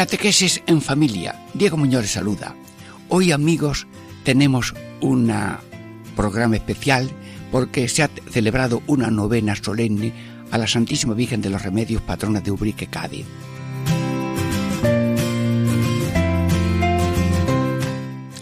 [0.00, 1.44] Catequesis en familia.
[1.52, 2.54] Diego Muñoz saluda.
[3.10, 3.86] Hoy amigos
[4.24, 5.30] tenemos un
[6.16, 7.10] programa especial
[7.52, 10.14] porque se ha celebrado una novena solemne
[10.50, 13.26] a la Santísima Virgen de los Remedios, patrona de Ubrique, Cádiz.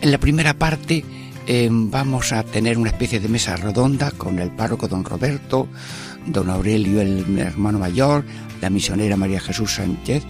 [0.00, 1.04] En la primera parte
[1.48, 5.66] eh, vamos a tener una especie de mesa redonda con el párroco don Roberto,
[6.24, 8.24] don Aurelio, el hermano mayor,
[8.60, 10.22] la misionera María Jesús Sánchez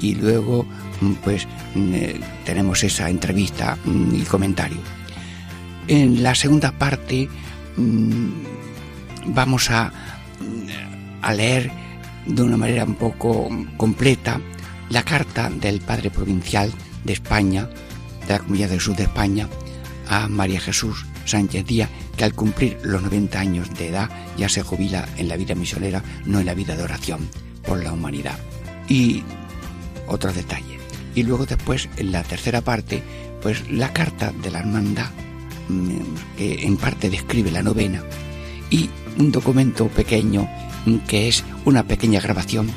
[0.00, 0.66] y luego
[1.00, 4.78] mm, pues mm, eh, tenemos esa entrevista mm, y comentario.
[5.88, 7.28] En la segunda parte
[9.26, 9.92] vamos a,
[11.22, 11.70] a leer
[12.26, 14.40] de una manera un poco completa
[14.90, 16.72] la carta del Padre Provincial
[17.04, 17.68] de España,
[18.26, 19.48] de la Comunidad del Sur de España,
[20.08, 24.62] a María Jesús Sánchez Díaz, que al cumplir los 90 años de edad ya se
[24.62, 27.28] jubila en la vida misionera, no en la vida de oración
[27.64, 28.38] por la humanidad.
[28.88, 29.22] Y
[30.06, 30.80] otros detalles.
[31.14, 33.02] Y luego después, en la tercera parte,
[33.42, 35.10] pues la carta de la hermandad,
[35.68, 38.02] mm, que en parte describe la novena,
[38.70, 40.48] y un documento pequeño
[40.84, 42.70] mm, que es una pequeña grabación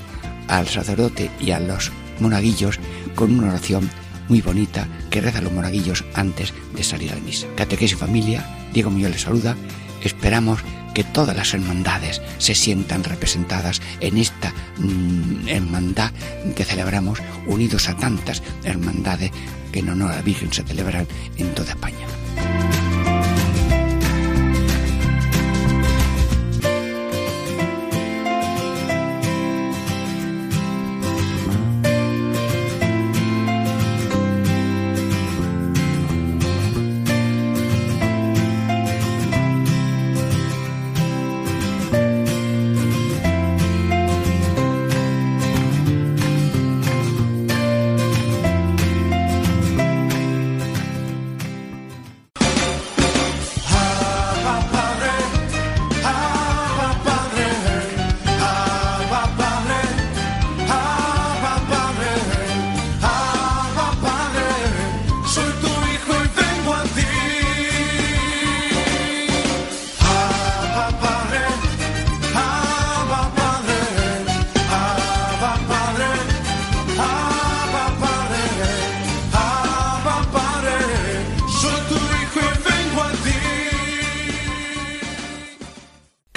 [0.48, 2.80] al sacerdote y a los monaguillos
[3.16, 3.90] con una oración
[4.28, 7.48] muy bonita que reza los monaguillos antes de salir a la misa.
[7.56, 9.56] Catequesis familia, Diego Muñoz les saluda,
[10.04, 10.60] esperamos
[10.99, 16.11] que todas las hermandades se sientan representadas en esta mm, hermandad
[16.58, 19.32] que celebramos, unidos a tantas hermandades
[19.71, 21.08] que en honor a la Virgen se celebran
[21.38, 22.19] en toda España.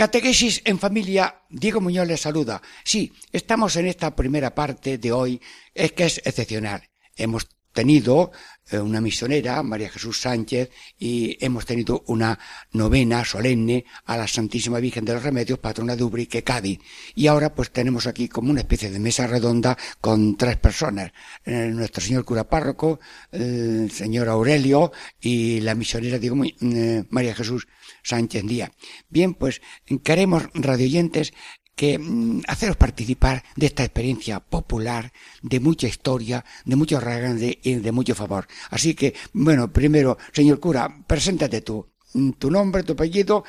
[0.03, 2.61] Catequesis en familia, Diego Muñoz les saluda.
[2.83, 5.41] Sí, estamos en esta primera parte de hoy,
[5.73, 6.83] es que es excepcional.
[7.15, 8.33] Hemos tenido
[8.73, 12.37] eh, una misionera, María Jesús Sánchez, y hemos tenido una
[12.73, 16.81] novena solemne a la Santísima Virgen de los Remedios, patrona de Ubrique, Cádiz.
[17.15, 21.13] Y ahora pues tenemos aquí como una especie de mesa redonda con tres personas.
[21.45, 22.99] Eh, nuestro señor cura párroco,
[23.31, 24.91] el señor Aurelio
[25.21, 27.69] y la misionera, digo, eh, María Jesús
[28.03, 28.71] Sánchez Díaz.
[29.09, 29.63] Bien, pues
[30.03, 31.33] queremos radioyentes
[31.75, 37.75] que mm, haceros participar de esta experiencia popular, de mucha historia, de mucho regalo y
[37.75, 38.47] de mucho favor.
[38.71, 43.45] Así que, bueno, primero, señor cura, preséntate tú, mm, tu nombre, tu apellido,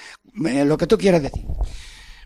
[0.47, 1.43] eh, lo que tú quieras decir.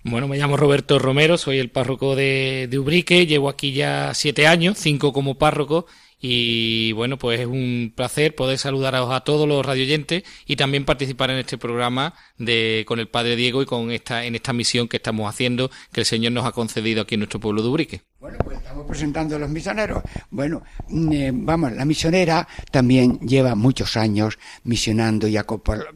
[0.04, 4.48] Bueno, me llamo Roberto Romero, soy el párroco de, de Ubrique, llevo aquí ya siete
[4.48, 5.88] años, cinco como párroco
[6.20, 11.30] y bueno, pues es un placer poder saludaros a todos los radioyentes y también participar
[11.30, 14.98] en este programa de, con el Padre Diego y con esta, en esta misión que
[14.98, 18.02] estamos haciendo que el Señor nos ha concedido aquí en nuestro pueblo de Ubrique.
[18.20, 20.02] Bueno, pues estamos presentando a los misioneros.
[20.32, 25.38] Bueno, mm, eh, vamos, la misionera también lleva muchos años misionando y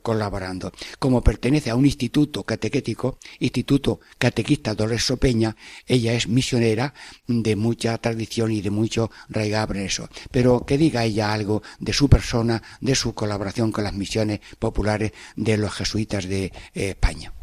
[0.03, 0.71] colaborando.
[0.99, 5.55] Como pertenece a un instituto catequético, Instituto Catequista Dolores Peña,
[5.87, 6.93] ella es misionera
[7.25, 10.07] de mucha tradición y de mucho raigabre eso.
[10.29, 15.11] Pero que diga ella algo de su persona, de su colaboración con las misiones populares
[15.35, 17.33] de los jesuitas de eh, España.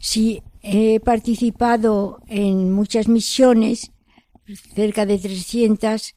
[0.00, 3.92] Sí, he participado en muchas misiones,
[4.74, 6.14] cerca de 300,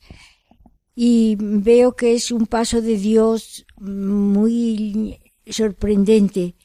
[0.95, 6.55] y veo que es un paso de Dios muy sorprendente,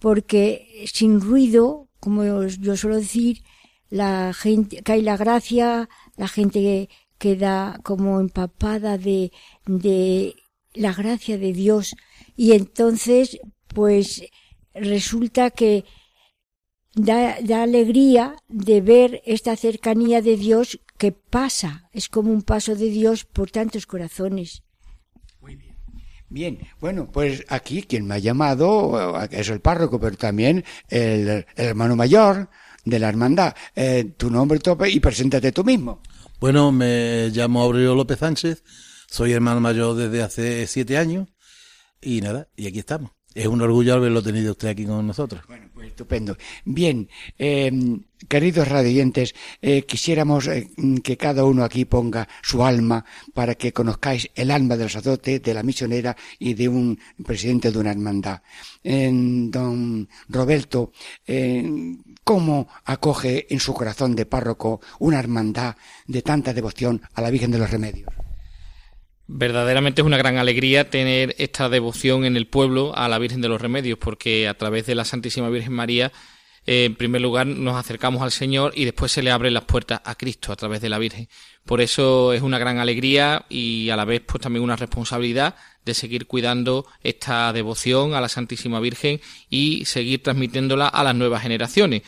[0.00, 3.42] porque sin ruido, como yo suelo decir,
[3.88, 6.88] la gente, cae la gracia, la gente
[7.18, 9.30] queda como empapada de,
[9.64, 10.34] de
[10.74, 11.94] la gracia de Dios.
[12.34, 13.38] Y entonces
[13.68, 14.24] pues
[14.74, 15.84] resulta que
[16.94, 22.76] da, da alegría de ver esta cercanía de Dios que pasa, es como un paso
[22.76, 24.62] de Dios por tantos corazones.
[25.40, 25.72] Muy bien.
[26.28, 31.28] Bien, bueno, pues aquí quien me ha llamado eh, es el párroco, pero también el,
[31.28, 32.48] el hermano mayor
[32.84, 33.54] de la hermandad.
[33.74, 36.00] Eh, tu nombre tope y preséntate tú mismo.
[36.40, 38.64] Bueno, me llamo Aurelio López Sánchez,
[39.08, 41.28] soy hermano mayor desde hace siete años
[42.00, 43.12] y nada, y aquí estamos.
[43.34, 45.42] Es un orgullo haberlo tenido usted aquí con nosotros.
[45.46, 46.36] Bueno, estupendo.
[46.64, 47.08] Bien,
[47.38, 47.70] eh,
[48.28, 50.68] queridos radiantes, eh, quisiéramos eh,
[51.02, 55.54] que cada uno aquí ponga su alma para que conozcáis el alma del sacerdote, de
[55.54, 58.42] la misionera y de un presidente de una hermandad.
[58.82, 60.92] don Roberto,
[62.24, 65.76] ¿cómo acoge en su corazón de párroco una hermandad
[66.06, 68.31] de tanta devoción a la Virgen de los Remedios?
[69.34, 73.48] Verdaderamente es una gran alegría tener esta devoción en el pueblo a la Virgen de
[73.48, 76.12] los Remedios, porque a través de la Santísima Virgen María,
[76.66, 80.02] eh, en primer lugar, nos acercamos al Señor y después se le abren las puertas
[80.04, 81.30] a Cristo a través de la Virgen.
[81.64, 85.56] Por eso es una gran alegría y a la vez pues también una responsabilidad
[85.86, 89.18] de seguir cuidando esta devoción a la Santísima Virgen
[89.48, 92.02] y seguir transmitiéndola a las nuevas generaciones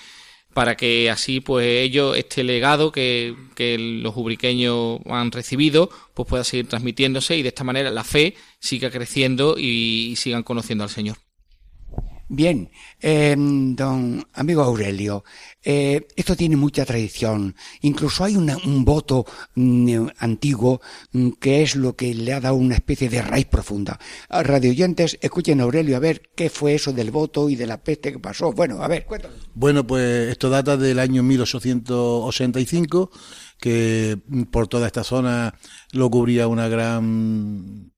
[0.55, 6.45] para que así pues ellos este legado que, que los ubriqueños han recibido pues pueda
[6.45, 11.24] seguir transmitiéndose y de esta manera la fe siga creciendo y sigan conociendo al Señor.
[12.35, 12.69] Bien,
[13.01, 15.23] eh, don amigo Aurelio,
[15.63, 17.55] eh, esto tiene mucha tradición.
[17.83, 20.81] Incluso hay un voto mm, antiguo
[21.13, 24.01] mm, que es lo que le ha dado una especie de raíz profunda.
[24.29, 27.81] Radio oyentes, escuchen a Aurelio a ver qué fue eso del voto y de la
[27.81, 28.53] peste que pasó.
[28.53, 29.35] Bueno, a ver, cuéntame.
[29.55, 33.13] Bueno, pues esto data del año 1885,
[33.61, 35.55] que mm, por toda esta zona
[35.93, 37.93] lo cubría una gran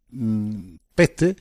[0.94, 1.36] peste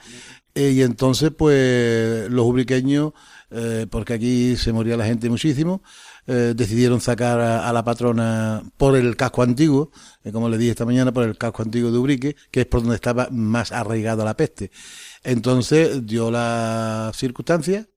[0.56, 3.12] eh, y entonces, pues, los ubriqueños,
[3.52, 5.84] eh, porque aquí se moría la gente muchísimo,
[6.28, 9.92] eh, decidieron sacar a, la patrona por el casco antiguo,
[10.32, 12.96] como le dije esta mañana, por el casco antiguo de Ubrique, que es por donde
[12.96, 14.72] estaba más arraigada la peste.
[15.24, 17.88] Entonces dio la circunstancia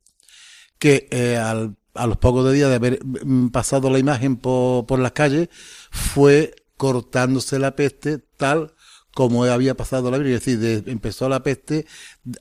[0.79, 5.13] que al, a los pocos días de haber mm, pasado la imagen por, por las
[5.13, 5.49] calles,
[5.91, 8.75] fue cortándose la peste tal
[9.19, 11.87] como había pasado la Biblia, es decir, empezó la peste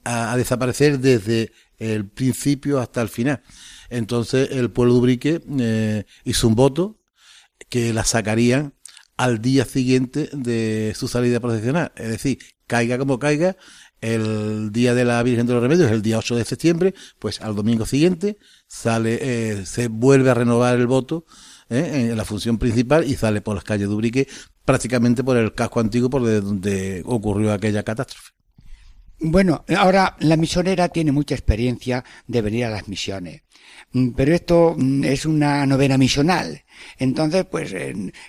[0.03, 3.41] a, desaparecer desde el principio hasta el final.
[3.89, 6.99] Entonces el pueblo de Ubrique eh, hizo un voto
[7.67, 8.75] que la sacarían
[9.17, 12.37] al día siguiente de su salida procesional, es decir,
[12.67, 13.57] caiga como caiga,
[13.99, 17.55] el día de la Virgen de los Remedios, el día 8 de septiembre, pues al
[17.55, 18.37] domingo siguiente
[18.67, 21.25] sale, eh, se vuelve a renovar el voto
[21.71, 24.27] eh, en la función principal y sale por las calles de Ubrique
[24.67, 28.31] prácticamente por el casco antiguo por donde ocurrió aquella catástrofe.
[29.17, 33.43] Bueno, ahora la misionera tiene mucha experiencia de venir a las misiones,
[33.93, 36.65] mm, pero esto mm, es una novena misional.
[36.97, 37.73] Entonces, pues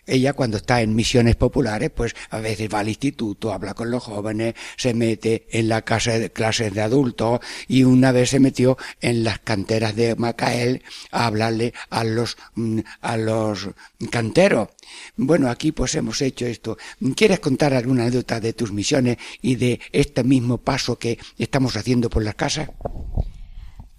[0.06, 4.02] ella cuando está en misiones populares, pues a veces va al instituto, habla con los
[4.02, 8.76] jóvenes, se mete en la casa de clases de adultos y una vez se metió
[9.00, 13.68] en las canteras de Macael a hablarle a los mm, a los
[14.10, 14.68] canteros.
[15.16, 16.78] Bueno, aquí pues hemos hecho esto.
[17.16, 22.10] ¿Quieres contar alguna anécdota de tus misiones y de este mismo paso que estamos haciendo
[22.10, 22.70] por las casas?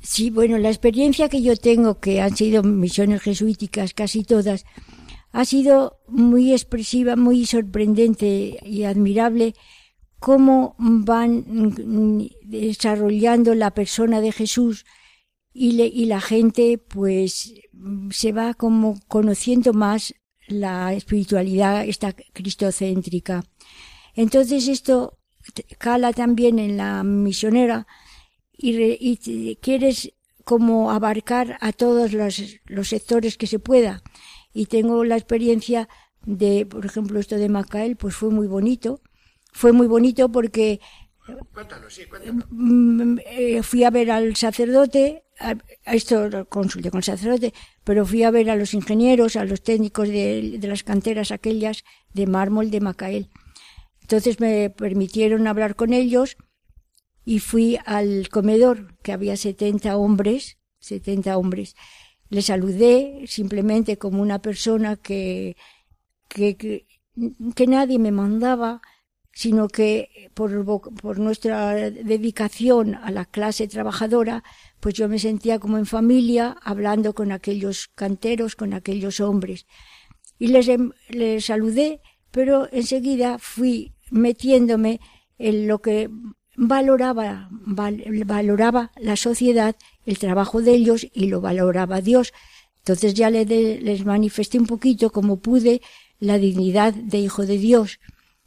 [0.02, 4.66] Sí, bueno, la experiencia que yo tengo, que han sido misiones jesuíticas casi todas,
[5.32, 9.56] ha sido muy expresiva, muy sorprendente y admirable
[10.20, 14.86] cómo van desarrollando la persona de Jesús
[15.54, 17.54] y, y la gente pues
[18.12, 20.14] se va como conociendo más
[20.48, 23.44] la espiritualidad esta cristocéntrica.
[24.16, 25.20] Entonces esto
[25.78, 27.88] cala también en la misionera
[28.62, 30.14] y, quieres
[30.44, 34.04] como abarcar a todos los, los, sectores que se pueda.
[34.54, 35.88] Y tengo la experiencia
[36.26, 39.02] de, por ejemplo, esto de Macael, pues fue muy bonito.
[39.52, 40.80] Fue muy bonito porque
[42.50, 48.24] mm, eh, fui a ver al sacerdote, a, esto consulté con el sacerdote, pero fui
[48.24, 52.70] a ver a los ingenieros, a los técnicos de, de las canteras aquellas de mármol
[52.70, 53.30] de Macael.
[54.02, 56.38] Entonces me permitieron hablar con ellos
[57.30, 61.76] y fui al comedor, que había 70 hombres, 70 hombres.
[62.30, 65.56] Le saludé simplemente como una persona que,
[66.28, 68.82] que, que, nadie me mandaba,
[69.32, 74.44] sino que por, por nuestra dedicación a la clase trabajadora,
[74.80, 79.68] pues yo me sentía como en familia, hablando con aquellos canteros, con aquellos hombres.
[80.40, 80.68] Y les,
[81.10, 85.00] les saludé pero enseguida fui metiéndome
[85.38, 86.10] en lo que
[86.60, 92.34] valoraba, valoraba la sociedad, el trabajo de ellos y lo valoraba Dios.
[92.80, 95.82] Entonces ya les manifesté un poquito como pude
[96.20, 98.00] la dignidad de hijo de Dios,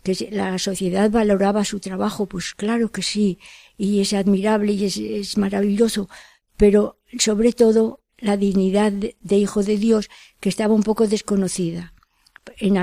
[0.02, 3.38] que la sociedad valoraba su trabajo, pues claro que sí,
[3.78, 6.10] y es admirable y es, maravilloso,
[6.58, 11.94] pero sobre todo la dignidad de, hijo de Dios que estaba un poco desconocida.
[12.58, 12.76] En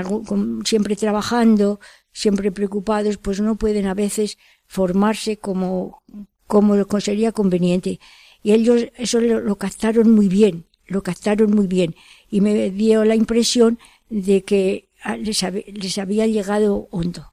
[0.64, 1.78] siempre trabajando,
[2.10, 4.38] siempre preocupados, pues no pueden a veces
[4.70, 6.00] formarse como,
[6.46, 7.98] como sería conveniente.
[8.40, 11.96] Y ellos eso lo, captaron muy bien, lo captaron muy bien.
[12.30, 17.32] Y me dio la impresión de que ah, les, les había llegado hondo.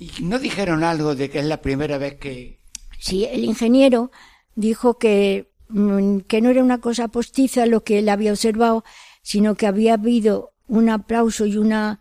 [0.00, 2.58] ¿Y no dijeron algo de que es la primera vez que...
[2.98, 4.10] Sí, el ingeniero
[4.54, 8.82] dijo que, mm, que no era una cosa postiza lo que él había observado,
[9.20, 12.00] sino que había habido un aplauso y una,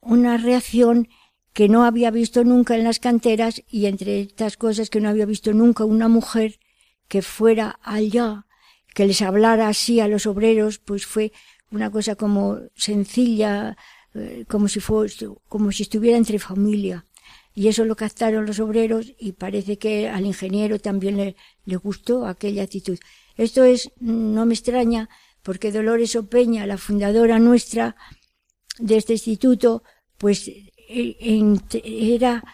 [0.00, 1.08] una reacción
[1.56, 5.24] que no había visto nunca en las canteras y entre estas cosas que no había
[5.24, 6.60] visto nunca una mujer
[7.08, 8.44] que fuera allá,
[8.94, 11.32] que les hablara así a los obreros, pues fue
[11.70, 13.74] una cosa como sencilla,
[14.14, 17.06] eh, como si fuese, como si estuviera entre familia.
[17.54, 22.26] Y eso lo captaron los obreros y parece que al ingeniero también le, le gustó
[22.26, 22.98] aquella actitud.
[23.38, 25.08] Esto es, no me extraña,
[25.42, 27.96] porque Dolores Opeña, la fundadora nuestra
[28.78, 29.82] de este instituto,
[30.18, 30.50] pues
[30.88, 32.44] era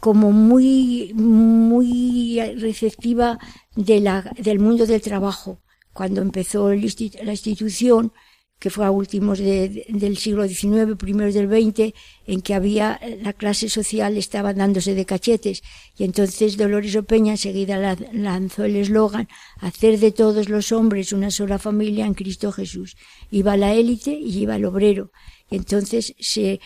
[0.00, 3.38] como muy, muy receptiva
[3.76, 5.60] de la, del mundo del trabajo.
[5.92, 8.12] Cuando empezó la institución,
[8.60, 11.94] que fue a últimos del siglo XIX, primeros del XX,
[12.26, 15.62] en que había la clase social estaba dándose de cachetes.
[15.96, 19.28] Y entonces Dolores Opeña enseguida lanzó el eslogan,
[19.60, 22.96] hacer de todos los hombres una sola familia en Cristo Jesús.
[23.30, 25.10] Iba la élite y iba el obrero.
[25.50, 26.60] Y entonces se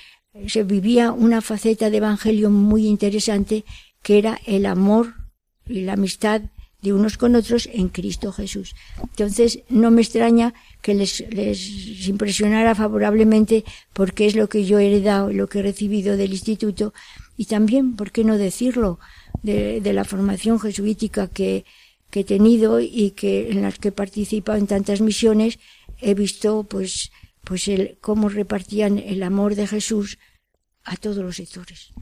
[0.47, 3.65] se vivía una faceta de evangelio muy interesante
[4.03, 5.15] que era el amor
[5.67, 6.43] y la amistad
[6.83, 8.75] de unos con otros en Cristo Jesús.
[9.01, 13.65] Entonces, no me extraña que les, les impresionara favorablemente
[13.95, 16.93] porque es lo que yo he heredado lo que he recibido del instituto
[17.39, 18.99] y también, ¿por qué no decirlo?,
[19.43, 21.65] de, de la formación jesuítica que,
[22.11, 25.59] que he tenido y que en las que he participado en tantas misiones,
[26.01, 27.11] he visto pues
[27.45, 30.19] pues el, cómo repartían el amor de Jesús
[30.85, 31.93] a todos los sectores.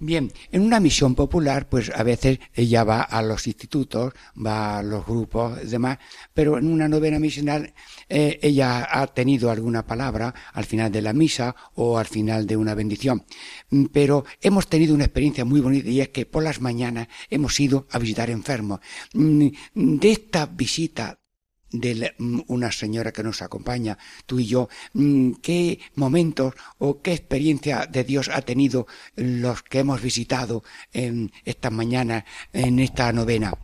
[0.00, 4.82] Bien, en una misión popular, pues a veces ella va a los institutos, va a
[4.82, 5.98] los grupos demás,
[6.32, 7.74] pero en una novena misional
[8.08, 12.56] eh, ella ha tenido alguna palabra al final de la misa o al final de
[12.56, 13.24] una bendición.
[13.70, 17.58] Mm, pero hemos tenido una experiencia muy bonita y es que por las mañanas hemos
[17.58, 18.78] ido a visitar enfermos.
[19.14, 21.18] Mm, de esta visita
[21.70, 27.12] de mm, una señora que nos acompaña, tú y yo, mm, qué momentos o qué
[27.12, 33.54] experiencia de Dios ha tenido los que hemos visitado en esta mañana, en esta novena.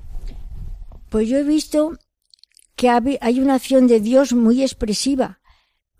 [1.08, 1.99] Pues yo he visto
[2.76, 5.40] que hay una acción de Dios muy expresiva,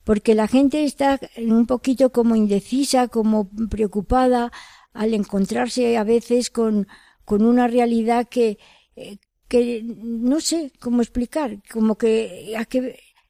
[0.03, 4.53] porque la gente está un poquito como indecisa, como preocupada
[4.93, 6.87] al encontrarse a veces con,
[7.25, 8.59] con una realidad que,
[8.97, 9.19] eh,
[9.55, 12.57] que no sé cómo explicar, como que,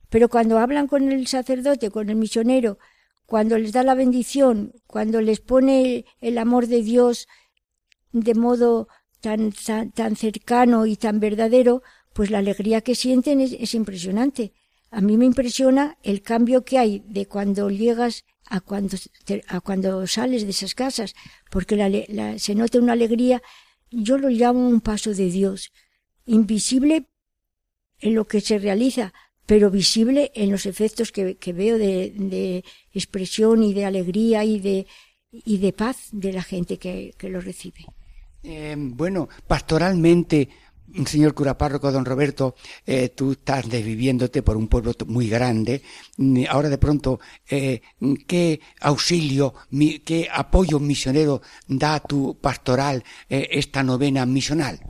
[0.08, 2.78] pero cuando hablan con el sacerdote, con el misionero,
[3.26, 7.28] cuando les da la bendición, cuando les pone el amor de Dios
[8.12, 8.88] de modo
[9.20, 9.52] tan,
[9.92, 11.82] tan, cercano y tan verdadero,
[12.14, 14.54] pues la alegría que sienten es, impresionante.
[14.90, 18.96] A mí me impresiona el cambio que hay de cuando llegas a cuando,
[19.48, 21.14] a cuando sales de esas casas,
[21.50, 23.42] porque la, se nota una alegría,
[23.90, 25.70] yo lo llamo un paso de Dios
[26.26, 27.06] invisible
[28.00, 29.12] en lo que se realiza,
[29.46, 34.86] pero visible en los efectos que, veo de, expresión y de alegría y de,
[35.30, 37.84] y de paz de la gente que, lo recibe.
[38.42, 40.48] Eh, bueno, pastoralmente,
[41.06, 42.54] señor cura párroco, don Roberto,
[42.86, 45.82] eh, tú estás desviviéndote por un pueblo muy grande.
[46.18, 47.80] Mm, ahora de pronto, eh,
[48.26, 49.54] ¿qué auxilio,
[50.04, 54.80] qué apoyo misionero da tu pastoral esta novena misional?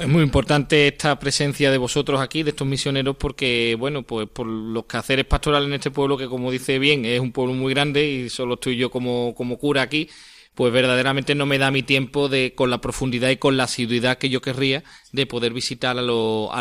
[0.00, 4.46] Es muy importante esta presencia de vosotros aquí, de estos misioneros, porque, bueno, pues por
[4.46, 8.06] los quehaceres pastorales en este pueblo, que como dice bien, es un pueblo muy grande
[8.06, 10.08] y solo estoy yo como, como cura aquí,
[10.54, 14.18] pues verdaderamente no me da mi tiempo de con la profundidad y con la asiduidad
[14.18, 16.02] que yo querría de poder visitar a, a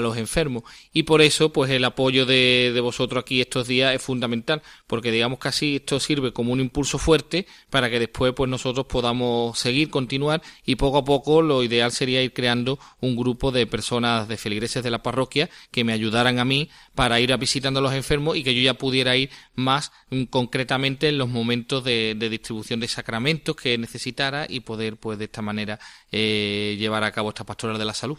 [0.01, 4.01] los enfermos y por eso pues el apoyo de, de, vosotros aquí estos días es
[4.01, 8.49] fundamental porque digamos que así esto sirve como un impulso fuerte para que después pues
[8.49, 13.51] nosotros podamos seguir continuar y poco a poco lo ideal sería ir creando un grupo
[13.51, 17.79] de personas de feligreses de la parroquia que me ayudaran a mí para ir visitando
[17.79, 21.83] a los enfermos y que yo ya pudiera ir más mm, concretamente en los momentos
[21.83, 25.79] de, distribución de sacramentos que necesitara y poder, pues, de esta manera
[26.11, 28.17] eh, llevar a cabo esta pastoral de la salud.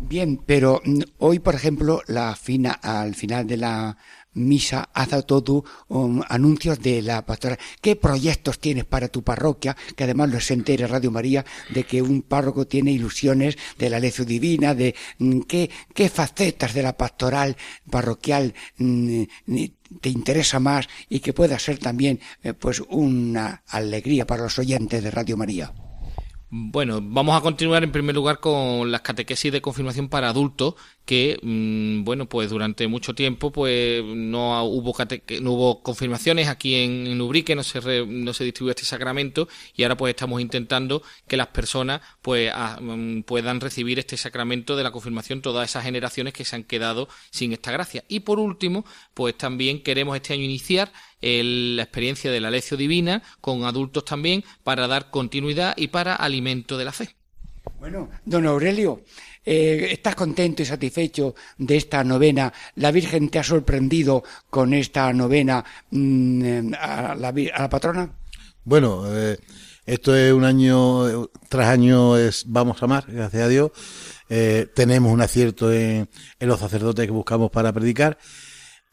[0.00, 3.96] Bien, pero mm, hoy, por ejemplo, la fina, al final de la
[4.34, 7.58] misa dado todo um, anuncios de la pastoral.
[7.80, 9.76] ¿Qué proyectos tienes para tu parroquia?
[9.96, 14.00] Que además lo se entere Radio María de que un párroco tiene ilusiones de la
[14.00, 17.56] lección divina, de mm, qué, qué facetas de la pastoral
[17.90, 19.22] parroquial mm,
[20.00, 25.02] te interesa más y que pueda ser también eh, pues una alegría para los oyentes
[25.02, 25.72] de Radio María.
[26.56, 31.38] Bueno, vamos a continuar en primer lugar con las catequesis de confirmación para adultos, que,
[31.42, 34.94] mm, bueno, pues durante mucho tiempo pues no hubo,
[35.40, 39.96] no hubo confirmaciones aquí en, Ubrique, no se, no se distribuye este sacramento y ahora
[39.96, 45.42] pues estamos intentando que las personas pues mm, puedan recibir este sacramento de la confirmación
[45.42, 48.04] todas esas generaciones que se han quedado sin esta gracia.
[48.08, 53.22] Y por último, pues también queremos este año iniciar la experiencia de la lección divina
[53.40, 57.14] con adultos también para dar continuidad y para alimento de la fe.
[57.78, 59.02] Bueno, don Aurelio,
[59.44, 62.52] eh, ¿estás contento y satisfecho de esta novena?
[62.76, 68.10] ¿La Virgen te ha sorprendido con esta novena mm, a, la, patrona?
[68.64, 69.38] Bueno, eh,
[69.86, 73.70] esto es un año tras año es vamos a amar, gracias a Dios.
[74.28, 76.08] Eh, tenemos un acierto en,
[76.40, 78.16] los sacerdotes que buscamos para predicar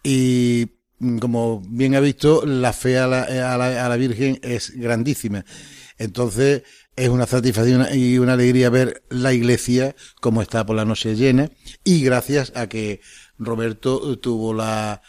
[0.03, 0.67] y
[1.01, 4.70] Mm, como bien ha visto, la fe a la, a la, a la Virgen es
[4.77, 5.43] grandísima.
[5.98, 6.62] Entonces,
[6.95, 11.50] es una satisfacción y una alegría ver la iglesia como está por la noche llena
[11.83, 13.01] y gracias a que
[13.38, 15.01] Roberto tuvo la,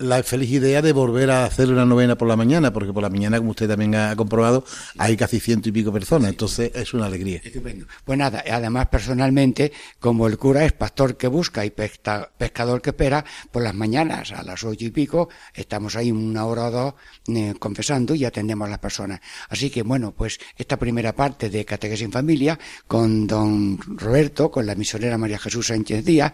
[0.00, 3.10] la feliz idea de volver a hacer una novena por la mañana, porque por la
[3.10, 4.64] mañana, como usted también ha comprobado,
[4.96, 7.40] hay casi ciento y pico personas, entonces es una alegría.
[7.44, 7.86] Estupendo.
[8.04, 13.24] Pues nada, además personalmente, como el cura es pastor que busca y pescador que espera,
[13.52, 16.94] por las mañanas a las ocho y pico estamos ahí una hora o dos
[17.28, 19.20] eh, confesando y atendemos a las personas.
[19.50, 24.64] Así que bueno, pues esta primera parte de Catequesis en Familia con don Roberto, con
[24.64, 26.32] la misionera María Jesús Sánchez Díaz,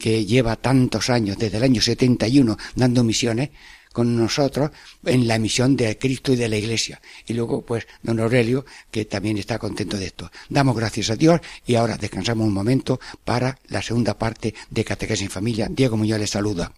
[0.00, 3.50] que lleva tantos años, desde el año 71, dando misiones
[3.96, 4.72] con nosotros
[5.06, 7.00] en la misión de Cristo y de la Iglesia.
[7.26, 10.30] Y luego, pues, don Aurelio, que también está contento de esto.
[10.50, 15.24] Damos gracias a Dios y ahora descansamos un momento para la segunda parte de Catequesis
[15.24, 15.68] en Familia.
[15.70, 16.72] Diego Muñoz les saluda.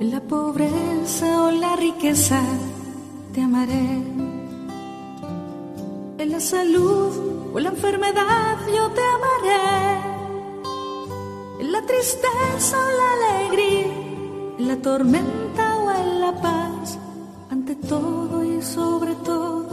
[0.00, 2.42] la pobreza o la riqueza
[3.32, 4.35] te amaré
[6.18, 10.00] en la salud o en la enfermedad yo te amaré.
[11.60, 13.86] En la tristeza o la alegría,
[14.58, 16.98] en la tormenta o en la paz,
[17.50, 19.65] ante todo y sobre todo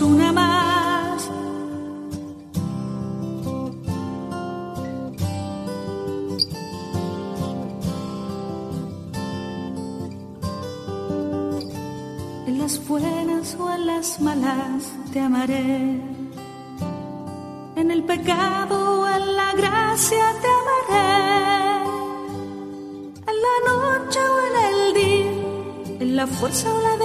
[0.00, 1.30] una más.
[12.46, 16.00] En las buenas o en las malas te amaré.
[17.76, 21.28] En el pecado o en la gracia te amaré
[23.46, 26.97] la noche o en el día, en la fuerza o la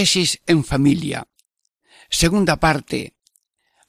[0.00, 1.28] Catequesis en familia.
[2.08, 3.16] Segunda parte.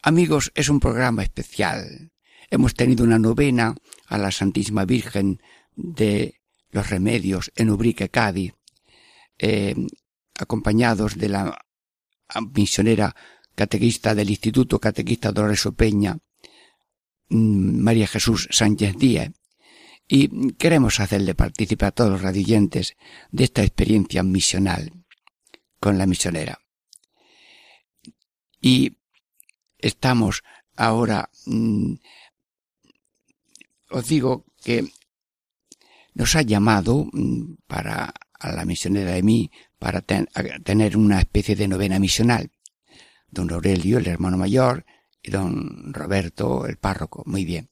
[0.02, 2.12] Amigos, es un programa especial.
[2.50, 3.76] Hemos tenido una novena
[4.08, 5.42] a la Santísima Virgen
[5.74, 8.56] de los Remedios en Ubrique, Cádiz,
[9.40, 9.74] eh,
[10.38, 11.58] acompañados de la
[12.54, 13.16] misionera
[13.56, 16.18] catequista del Instituto Catequista Dolores Opeña,
[17.30, 19.32] mm, María Jesús Sánchez Díaz,
[20.10, 22.98] y queremos hacerle participar a todos los radioyentes
[23.32, 25.01] de esta experiencia misional
[25.82, 26.62] con la misionera.
[28.62, 28.96] Y
[29.80, 30.44] estamos
[30.78, 31.96] ahora, mm,
[33.90, 34.88] os digo que
[36.14, 41.68] nos ha llamado mm, para a la misionera de mí para tener una especie de
[41.68, 42.52] novena misional.
[43.30, 44.86] Don Aurelio, el hermano mayor,
[45.22, 47.24] y don Roberto, el párroco.
[47.26, 47.70] Muy bien.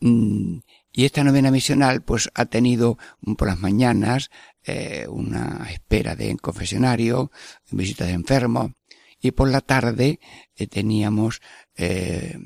[0.00, 0.58] Mm,
[0.92, 2.98] y esta novena misional, pues, ha tenido
[3.36, 4.30] por las mañanas
[4.64, 7.30] eh, una espera de confesionario,
[7.70, 8.72] visita de enfermos,
[9.20, 10.20] y por la tarde
[10.54, 11.40] eh, teníamos
[11.76, 12.38] eh,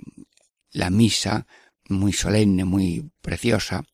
[0.73, 1.47] la misa
[1.89, 3.85] muy solemne, muy preciosa,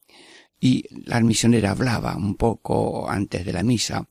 [0.61, 4.09] y la misionera hablaba un poco antes de la misa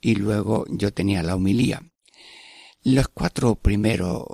[0.00, 1.82] y luego yo tenía la homilía.
[2.82, 4.24] Los cuatro primeros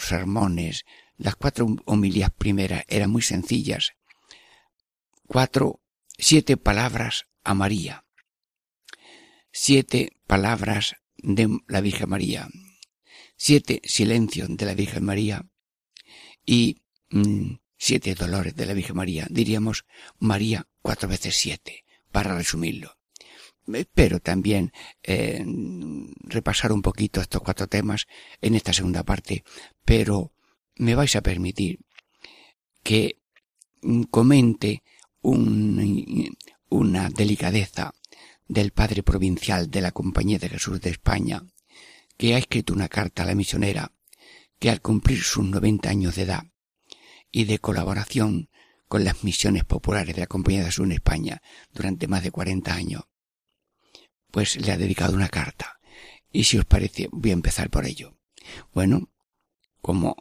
[0.00, 0.84] sermones,
[1.16, 3.92] las cuatro homilías primeras eran muy sencillas.
[5.28, 5.80] Cuatro,
[6.18, 8.04] siete palabras a María.
[9.52, 12.48] Siete palabras de la Virgen María.
[13.36, 15.46] Siete silencios de la Virgen María.
[16.46, 19.26] Y mm, siete dolores de la Virgen María.
[19.28, 19.86] Diríamos
[20.18, 22.96] María cuatro veces siete, para resumirlo.
[23.66, 25.44] Espero también eh,
[26.22, 28.06] repasar un poquito estos cuatro temas
[28.40, 29.44] en esta segunda parte,
[29.84, 30.32] pero
[30.76, 31.80] me vais a permitir
[32.82, 33.20] que
[34.10, 34.82] comente
[35.20, 36.36] un,
[36.68, 37.94] una delicadeza
[38.50, 41.44] del padre provincial de la Compañía de Jesús de España,
[42.16, 43.92] que ha escrito una carta a la misionera,
[44.58, 46.42] que al cumplir sus noventa años de edad,
[47.30, 48.50] y de colaboración
[48.88, 52.74] con las misiones populares de la Compañía de Jesús en España durante más de 40
[52.74, 53.04] años,
[54.32, 55.78] pues le ha dedicado una carta.
[56.32, 58.18] Y si os parece, voy a empezar por ello.
[58.74, 59.12] Bueno,
[59.80, 60.16] como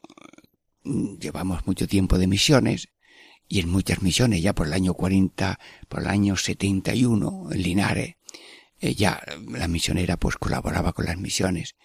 [0.83, 2.89] mm, llevamos mucho tiempo de misiones,
[3.47, 8.18] y en muchas misiones, ya por el año 40, por el año 71, en Linares,
[8.79, 11.75] eh, ya la misionera pues colaboraba con las misiones.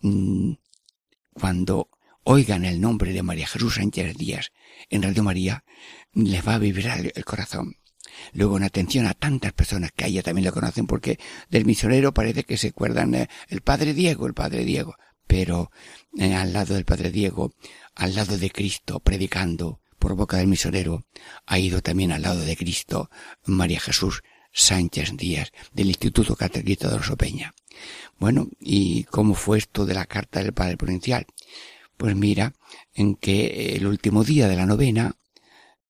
[0.00, 0.52] Mm,
[1.32, 1.90] cuando
[2.24, 4.52] oigan el nombre de María Jesús Sánchez Díaz
[4.88, 5.64] en Radio María,
[6.12, 7.76] les va a vibrar el corazón.
[8.32, 12.12] Luego, en atención a tantas personas que a ella también lo conocen, porque del misionero
[12.12, 15.70] parece que se acuerdan eh, el padre Diego, el padre Diego, pero
[16.18, 17.54] eh, al lado del padre Diego,
[17.94, 21.06] al lado de Cristo, predicando por boca del misionero,
[21.46, 23.10] ha ido también al lado de Cristo
[23.44, 27.54] María Jesús Sánchez Díaz, del Instituto Catequista de Rosopeña.
[28.18, 31.26] Bueno, ¿y cómo fue esto de la carta del Padre Provincial?
[31.96, 32.52] Pues mira,
[32.94, 35.16] en que el último día de la novena,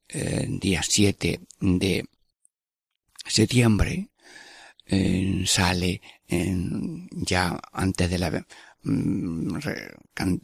[0.08, 2.04] eh, día 7 de
[3.26, 4.08] septiembre,
[4.86, 6.00] eh, sale
[7.12, 8.46] ya antes de la,
[8.82, 9.58] mm,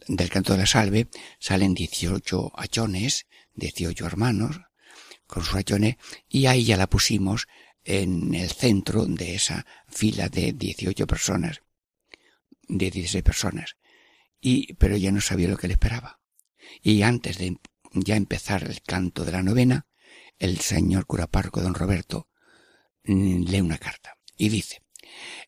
[0.07, 1.07] del canto de la salve,
[1.39, 3.25] salen 18 achones,
[3.55, 4.61] 18 hermanos,
[5.25, 5.97] con sus achones,
[6.29, 7.47] y ahí ya la pusimos
[7.87, 11.61] en el centro de esa fila de 18 personas,
[12.67, 13.77] de 16 personas
[14.41, 16.19] y, pero ya no sabía lo que le esperaba.
[16.81, 17.57] Y antes de
[17.93, 19.87] ya empezar el canto de la novena,
[20.37, 22.27] el señor cura párroco don Roberto
[23.05, 24.83] mm, lee una carta y dice,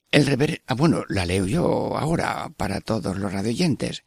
[0.09, 0.63] el rever...
[0.65, 4.03] Ah, bueno, la leo yo ahora para todos los radioyentes.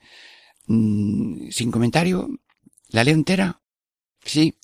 [0.67, 2.29] Mm, sin comentario,
[2.89, 3.63] ¿la leo entera?
[4.25, 4.59] Sí.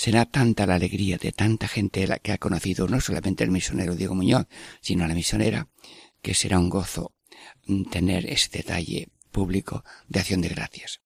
[0.00, 3.94] Será tanta la alegría de tanta gente la que ha conocido no solamente el misionero
[3.94, 4.46] Diego Muñoz,
[4.80, 5.68] sino a la misionera,
[6.22, 7.12] que será un gozo
[7.66, 11.02] mm, tener ese detalle público de acción de gracias.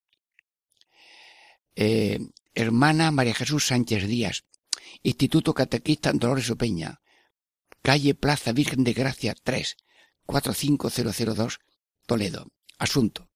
[1.75, 2.19] Eh,
[2.53, 4.45] hermana María Jesús Sánchez Díaz,
[5.03, 7.01] Instituto Catequista Dolores Opeña,
[7.81, 9.75] calle Plaza Virgen de Gracia 3,
[10.25, 11.59] 45002,
[12.05, 12.47] Toledo.
[12.77, 13.29] Asunto.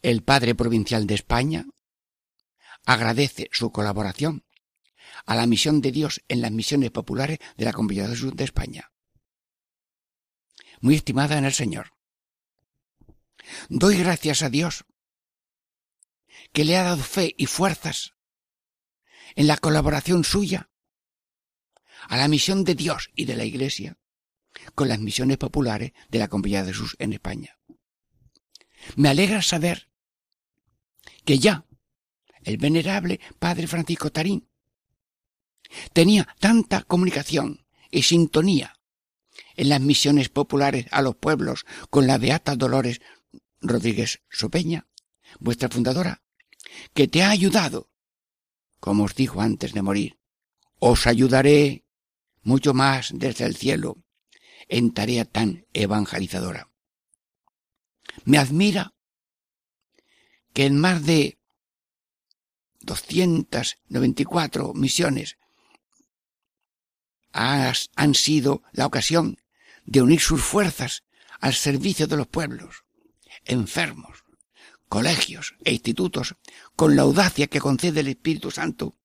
[0.00, 1.66] El Padre Provincial de España
[2.86, 4.44] agradece su colaboración
[5.26, 8.44] a la misión de Dios en las misiones populares de la Compañía de Jesús de
[8.44, 8.92] España.
[10.80, 11.92] Muy estimada en el Señor.
[13.68, 14.84] Doy gracias a Dios
[16.52, 18.14] que le ha dado fe y fuerzas
[19.34, 20.70] en la colaboración suya
[22.08, 23.98] a la misión de Dios y de la Iglesia
[24.74, 27.58] con las misiones populares de la Compañía de Jesús en España.
[28.96, 29.90] Me alegra saber
[31.24, 31.66] que ya
[32.42, 34.49] el venerable Padre Francisco Tarín
[35.92, 38.76] tenía tanta comunicación y sintonía
[39.56, 43.00] en las misiones populares a los pueblos con la beata Dolores
[43.60, 44.86] Rodríguez Sopeña,
[45.38, 46.22] vuestra fundadora,
[46.94, 47.90] que te ha ayudado,
[48.78, 50.18] como os dijo antes de morir.
[50.78, 51.84] Os ayudaré
[52.42, 54.02] mucho más desde el cielo
[54.68, 56.70] en tarea tan evangelizadora.
[58.24, 58.94] Me admira
[60.54, 61.38] que en más de
[62.80, 65.36] 294 misiones
[67.32, 69.38] han sido la ocasión
[69.84, 71.04] de unir sus fuerzas
[71.40, 72.84] al servicio de los pueblos,
[73.44, 74.24] enfermos,
[74.88, 76.36] colegios e institutos,
[76.76, 78.96] con la audacia que concede el Espíritu Santo,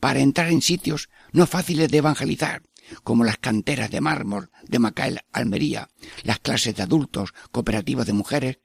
[0.00, 2.62] para entrar en sitios no fáciles de evangelizar,
[3.02, 5.88] como las canteras de mármol de Macael, Almería,
[6.22, 8.58] las clases de adultos, cooperativas de mujeres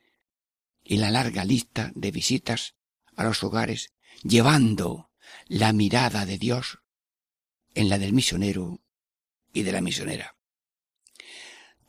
[0.84, 2.76] y la larga lista de visitas
[3.16, 3.92] a los hogares,
[4.24, 5.12] llevando
[5.48, 6.80] la mirada de Dios
[7.74, 8.82] en la del misionero
[9.54, 10.36] y de la misionera.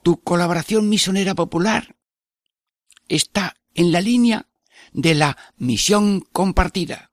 [0.03, 1.97] Tu colaboración misionera popular
[3.09, 4.49] está en la línea
[4.93, 7.13] de la misión compartida,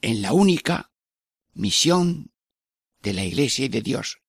[0.00, 0.90] en la única
[1.54, 2.32] misión
[3.00, 4.20] de la Iglesia y de Dios,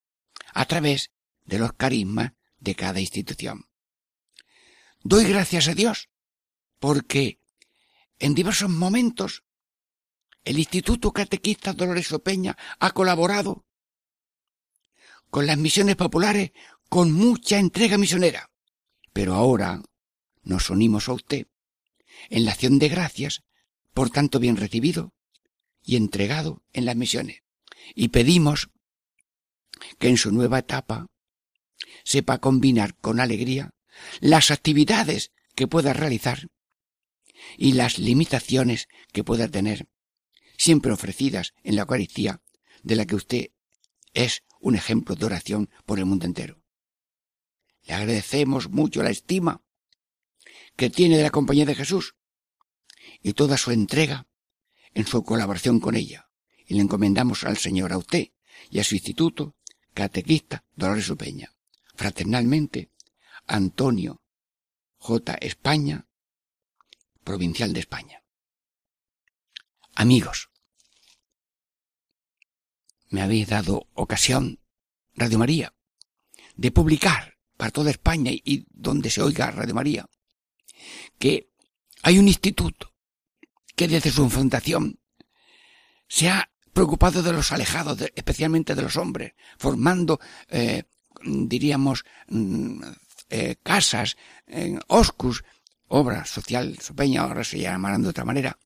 [0.53, 1.11] a través
[1.45, 3.67] de los carismas de cada institución.
[5.03, 6.09] Doy gracias a Dios
[6.79, 7.39] porque
[8.19, 9.43] en diversos momentos
[10.45, 13.65] el Instituto Catequista Dolores Opeña ha colaborado
[15.33, 16.51] con las misiones populares
[16.89, 18.51] con mucha entrega misionera.
[19.13, 19.81] Pero ahora
[20.43, 21.47] nos unimos a usted
[22.29, 23.41] en la acción de gracias
[23.95, 25.11] por tanto bien recibido
[25.81, 27.41] y entregado en las misiones.
[27.95, 28.69] Y pedimos
[29.97, 31.07] que en su nueva etapa
[32.03, 33.71] sepa combinar con alegría
[34.19, 36.49] las actividades que pueda realizar
[37.57, 39.87] y las limitaciones que pueda tener,
[40.59, 42.43] siempre ofrecidas en la Eucaristía,
[42.83, 43.47] de la que usted
[44.13, 46.61] es un ejemplo de oración por el mundo entero.
[47.83, 49.61] Le agradecemos mucho la estima
[50.75, 52.15] que tiene de la compañía de Jesús
[53.21, 54.27] y toda su entrega
[54.93, 56.29] en su colaboración con ella.
[56.65, 58.29] Y le encomendamos al Señor, a usted
[58.69, 59.55] y a su instituto,
[59.93, 61.53] catequista Dolores Upeña.
[61.95, 62.89] Fraternalmente,
[63.45, 64.21] Antonio
[64.97, 65.33] J.
[65.41, 66.07] España,
[67.23, 68.23] provincial de España.
[69.95, 70.49] Amigos,
[73.13, 74.59] me habéis dado ocasión,
[75.13, 75.75] Radio María,
[76.55, 80.09] de publicar para toda España y donde se oiga Radio María,
[81.19, 81.51] que
[82.01, 82.91] hay un instituto
[83.75, 84.99] que desde su fundación
[86.07, 90.85] se ha preocupado de los alejados, especialmente de los hombres, formando, eh,
[91.23, 92.81] diríamos, mm,
[93.29, 95.43] eh, casas, en oscus,
[95.87, 98.57] obra social, sopeña, ahora se llamarán de otra manera,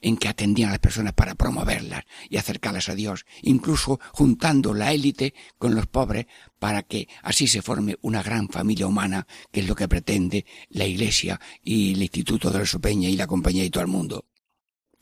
[0.00, 4.92] en que atendían a las personas para promoverlas y acercarlas a Dios, incluso juntando la
[4.92, 6.26] élite con los pobres
[6.58, 10.84] para que así se forme una gran familia humana, que es lo que pretende la
[10.84, 14.26] Iglesia y el Instituto de la Sopeña y la compañía y todo el mundo.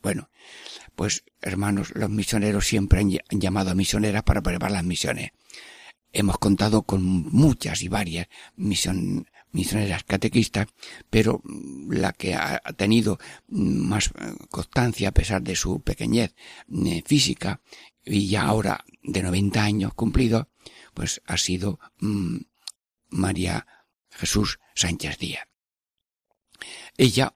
[0.01, 0.29] Bueno,
[0.95, 5.31] pues hermanos, los misioneros siempre han, llamado a misioneras para preparar las misiones.
[6.13, 10.67] Hemos contado con muchas y varias misiones misioneras catequistas,
[11.09, 11.41] pero
[11.89, 14.11] la que ha tenido más
[14.49, 16.35] constancia a pesar de su pequeñez
[16.85, 17.61] eh, física
[18.03, 20.49] y ya ahora de 90 años cumplido,
[20.93, 22.37] pues ha sido mm,
[23.09, 23.65] María
[24.09, 25.47] Jesús Sánchez Díaz.
[26.97, 27.33] Ella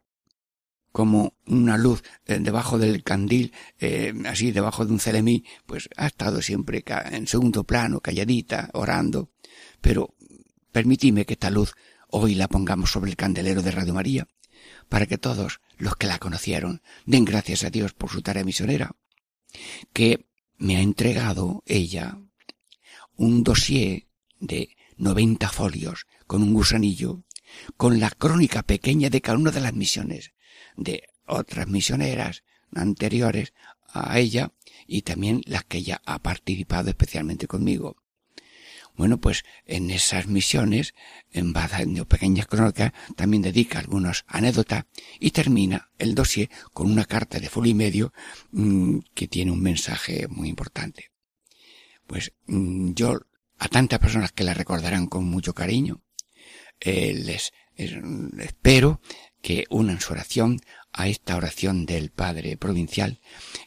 [0.91, 6.07] como una luz eh, debajo del candil, eh, así debajo de un celemí, pues ha
[6.07, 9.31] estado siempre en segundo plano, calladita, orando,
[9.79, 10.15] pero
[10.71, 11.73] permitidme que esta luz
[12.11, 14.27] hoy la pongamos sobre el candelero de Radio María,
[14.89, 18.95] para que todos los que la conocieron den gracias a Dios por su tarea misionera,
[19.93, 22.19] que me ha entregado ella
[23.15, 24.07] un dossier
[24.39, 27.23] de 90 folios con un gusanillo,
[27.77, 30.33] con la crónica pequeña de cada una de las misiones,
[30.75, 32.43] de otras misioneras
[32.73, 33.53] anteriores
[33.87, 34.53] a ella
[34.87, 38.00] y también las que ella ha participado especialmente conmigo.
[38.95, 40.93] Bueno, pues en esas misiones,
[41.31, 44.85] en de pequeñas crónicas, también dedica algunas anécdotas
[45.19, 48.13] y termina el dossier con una carta de folio y medio
[48.51, 51.11] mm, que tiene un mensaje muy importante.
[52.05, 53.19] Pues mm, yo
[53.57, 56.01] a tantas personas que la recordarán con mucho cariño,
[56.79, 59.01] eh, les espero
[59.41, 60.59] que unan su oración
[60.93, 63.19] a esta oración del Padre Provincial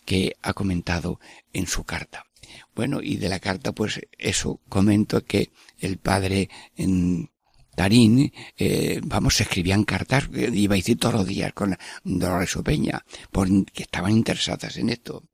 [0.04, 1.20] que ha comentado
[1.52, 2.26] en su carta.
[2.74, 7.30] Bueno, y de la carta, pues eso, comento que el Padre en
[7.74, 12.56] Tarín, eh, vamos, se escribían cartas, eh, iba a decir todos los días con Dolores
[12.56, 15.24] Opeña, porque estaban interesadas en esto.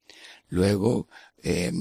[0.49, 1.09] Luego,
[1.43, 1.73] eh,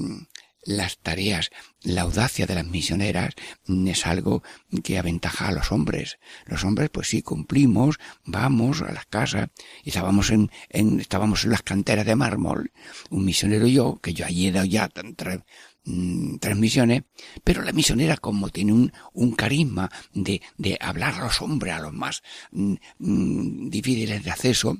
[0.62, 1.50] las tareas,
[1.82, 3.34] la audacia de las misioneras
[3.66, 4.42] es algo
[4.84, 6.18] que aventaja a los hombres.
[6.46, 9.48] Los hombres, pues sí, cumplimos, vamos a las casas,
[9.82, 12.72] y estábamos en, en estábamos en las canteras de mármol,
[13.10, 15.40] un misionero y yo, que yo allí dado ya tres,
[15.84, 17.02] mm, tres misiones,
[17.44, 21.80] pero la misionera como tiene un, un carisma de, de hablar a los hombres, a
[21.80, 24.76] los más mm, difíciles de acceso,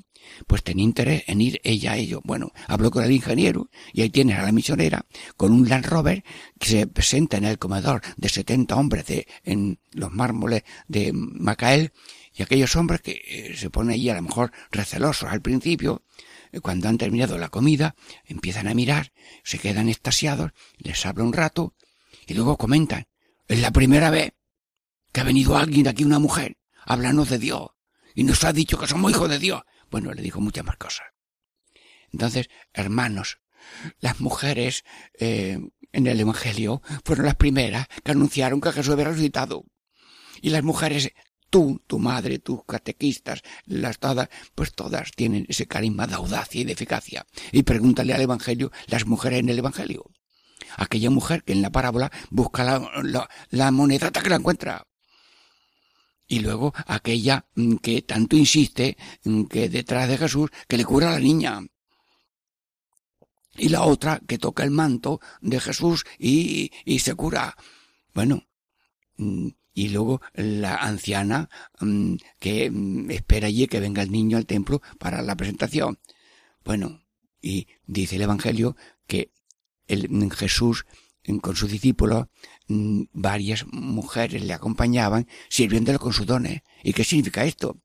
[0.47, 2.21] pues tenía interés en ir ella a ello.
[2.23, 5.05] Bueno, habló con el ingeniero y ahí tienes a la misionera
[5.37, 6.23] con un Land Rover
[6.59, 11.91] que se presenta en el comedor de 70 hombres de, en los mármoles de Macael
[12.33, 16.03] y aquellos hombres que eh, se ponen allí a lo mejor recelosos al principio,
[16.59, 21.75] cuando han terminado la comida, empiezan a mirar, se quedan extasiados, les habla un rato
[22.27, 23.07] y luego comentan,
[23.47, 24.33] es la primera vez
[25.11, 27.69] que ha venido alguien aquí, una mujer, háblanos de Dios
[28.15, 29.61] y nos ha dicho que somos hijos de Dios.
[29.89, 31.07] Bueno, le dijo muchas más cosas.
[32.11, 33.39] Entonces, hermanos,
[33.99, 34.83] las mujeres
[35.19, 35.59] eh,
[35.91, 39.65] en el Evangelio fueron las primeras que anunciaron que Jesús había resucitado.
[40.41, 41.11] Y las mujeres,
[41.51, 46.63] tú, tu madre, tus catequistas, las todas, pues todas tienen ese carisma de audacia y
[46.63, 47.27] de eficacia.
[47.51, 50.09] Y pregúntale al Evangelio, las mujeres en el Evangelio.
[50.77, 54.87] Aquella mujer que en la parábola busca la, la, la moneda hasta que la encuentra
[56.31, 61.09] y luego aquella mm, que tanto insiste mm, que detrás de Jesús que le cura
[61.09, 61.59] a la niña.
[63.57, 67.53] Y la otra que toca el manto de Jesús y, y se cura.
[68.13, 68.47] Bueno,
[69.17, 71.49] mm, y luego la anciana
[72.39, 72.71] que
[73.09, 75.99] espera allí que venga el niño al templo para la presentación.
[76.63, 77.03] Bueno,
[77.41, 78.75] y dice el Evangelio
[79.07, 79.31] que
[79.87, 80.85] el, Jesús
[81.41, 82.27] con sus discípulos
[82.71, 86.61] Mm, varias mujeres le acompañaban sirviéndole con sus dones.
[86.83, 87.77] ¿Y qué significa esto?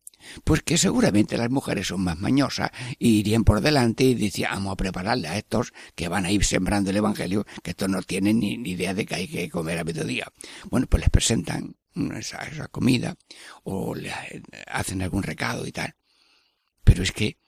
[0.44, 4.72] Pues que seguramente las mujeres son más mañosas y irían por delante y decían, vamos
[4.72, 8.40] a prepararle a estos que van a ir sembrando el Evangelio, que estos no tienen
[8.40, 10.32] ni, idea de que hay que comer a mediodía.
[10.70, 11.76] Bueno, pues les presentan
[12.16, 13.16] esa, esa comida
[13.64, 14.12] o le
[14.66, 15.94] hacen algún recado y tal.
[16.84, 17.38] Pero es que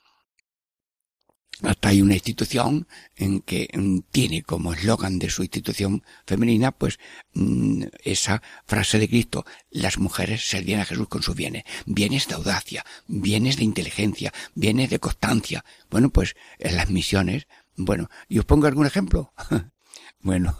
[1.62, 6.98] hasta hay una institución en que mm, tiene como eslogan de su institución femenina, pues
[7.34, 12.34] mm, esa frase de Cristo, las mujeres servían a Jesús con sus bienes, bienes de
[12.34, 15.64] audacia, bienes de inteligencia, bienes de constancia.
[15.90, 19.32] Bueno, pues en las misiones, bueno, y os pongo algún ejemplo.
[20.20, 20.58] bueno,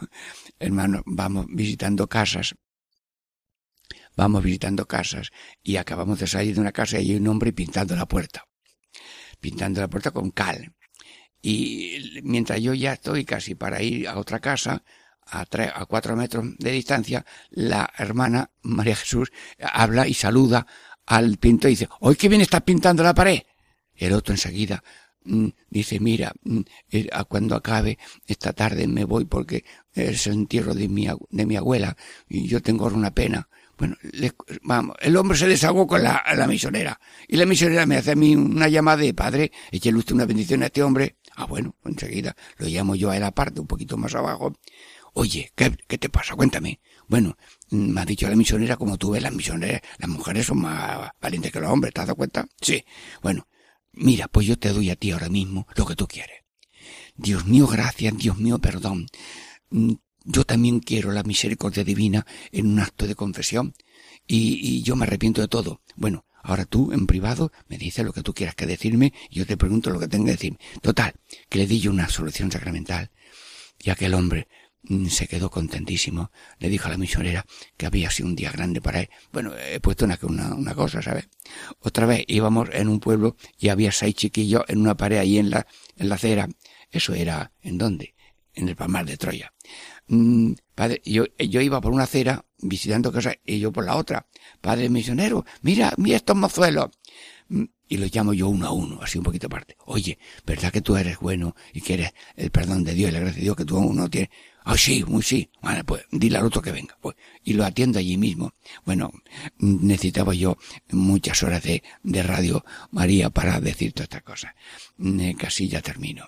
[0.59, 2.57] hermano, vamos visitando casas,
[4.17, 5.31] vamos visitando casas
[5.63, 8.49] y acabamos de salir de una casa y hay un hombre pintando la puerta
[9.41, 10.75] pintando la puerta con cal.
[11.40, 14.83] Y mientras yo ya estoy casi para ir a otra casa,
[15.31, 20.66] a tres, a cuatro metros de distancia, la hermana María Jesús habla y saluda
[21.07, 23.42] al pintor y dice, hoy que bien estás pintando la pared.
[23.94, 24.83] El otro enseguida
[25.24, 30.74] mm, dice, mira, mm, eh, cuando acabe esta tarde me voy porque es el entierro
[30.74, 31.96] de mi, de mi abuela
[32.29, 33.48] y yo tengo una pena.
[33.77, 33.96] Bueno,
[34.62, 38.16] vamos, el hombre se desahogó con la, la misionera y la misionera me hace a
[38.16, 42.34] mí una llamada de padre, échale usted una bendición a este hombre Ah, bueno, enseguida
[42.57, 44.53] lo llamo yo a él aparte, un poquito más abajo.
[45.14, 46.34] Oye, ¿qué, qué te pasa?
[46.34, 46.80] Cuéntame.
[47.07, 47.36] Bueno,
[47.70, 51.11] mm, me ha dicho la misionera, como tú ves, las misioneras, las mujeres son más
[51.20, 52.49] valientes que los hombres, ¿te has dado cuenta?
[52.61, 52.84] Sí.
[53.22, 53.47] Bueno,
[53.93, 56.43] mira, pues yo te doy a ti ahora mismo lo que tú quieres.
[57.14, 59.07] Dios mío, gracias, Dios mío, perdón.
[59.70, 59.93] Mm,
[60.24, 63.74] yo también quiero la misericordia divina en un acto de confesión
[64.26, 65.82] y, y yo me arrepiento de todo.
[65.95, 69.47] Bueno, Ahora tú, en privado, me dices lo que tú quieras que decirme y yo
[69.47, 70.59] te pregunto lo que tengo que decirme.
[70.80, 71.14] Total,
[71.49, 73.11] que le di yo una solución sacramental.
[73.78, 74.49] Y aquel hombre
[74.82, 76.30] mm, se quedó contentísimo.
[76.59, 77.45] Le dijo a la misionera
[77.76, 79.11] que había sido un día grande para él.
[79.32, 81.28] Bueno, he puesto una, una, una cosa, ¿sabes?
[81.80, 85.51] Otra vez íbamos en un pueblo y había seis chiquillos en una pared ahí en
[85.51, 85.66] la,
[85.97, 86.49] en la acera.
[86.91, 88.14] Eso era, ¿en dónde?
[88.55, 89.53] En el Palmar de Troya.
[90.09, 94.27] Mm, padre, yo, yo iba por una acera visitando cosas y yo por la otra.
[94.61, 96.91] Padre misionero, mira, mira estos mozuelos.
[97.49, 99.77] Mm, y los llamo yo uno a uno, así un poquito aparte.
[99.87, 103.37] Oye, ¿verdad que tú eres bueno y quieres el perdón de Dios y la gracia
[103.37, 104.31] de Dios que tú no tienes?
[104.65, 105.51] Ah, sí, muy sí.
[105.63, 106.99] Bueno, pues dile al otro que venga.
[107.01, 108.53] Pues, y lo atiendo allí mismo.
[108.85, 109.11] Bueno,
[109.59, 110.59] necesitaba yo
[110.91, 114.53] muchas horas de, de radio María para decir todas estas cosas.
[114.99, 116.27] Mm, casi ya termino.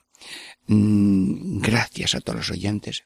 [0.66, 3.04] Gracias a todos los oyentes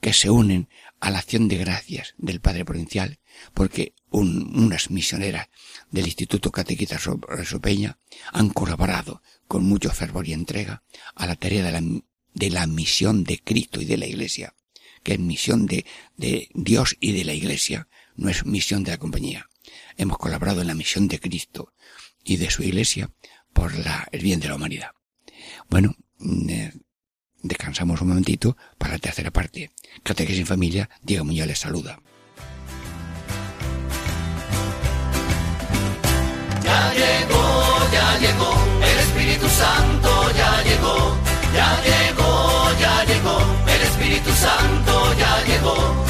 [0.00, 0.68] que se unen
[1.00, 3.18] a la acción de gracias del Padre Provincial,
[3.54, 5.48] porque unas misioneras
[5.90, 7.98] del Instituto Catequita Sopeña
[8.32, 10.82] han colaborado con mucho fervor y entrega
[11.14, 11.82] a la tarea de la,
[12.34, 14.54] de la misión de Cristo y de la Iglesia,
[15.02, 15.86] que es misión de,
[16.16, 19.48] de Dios y de la Iglesia, no es misión de la compañía.
[19.96, 21.72] Hemos colaborado en la misión de Cristo
[22.22, 23.10] y de su Iglesia
[23.52, 24.90] por la, el bien de la humanidad.
[25.68, 26.72] Bueno, mm, eh,
[27.42, 29.70] descansamos un momentito para la tercera parte.
[30.02, 32.00] Catequesis en familia, Diego Muñoz les saluda.
[36.64, 41.16] Ya llegó, ya llegó, el Espíritu Santo ya llegó,
[41.54, 46.09] ya llegó, ya llegó, el Espíritu Santo ya llegó.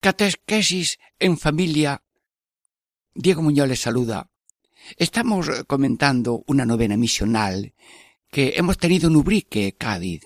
[0.00, 2.02] Catequesis en familia.
[3.14, 4.30] Diego Muñoz les saluda.
[4.96, 7.74] Estamos eh, comentando una novena misional
[8.30, 10.22] que hemos tenido en Ubrique, Cádiz,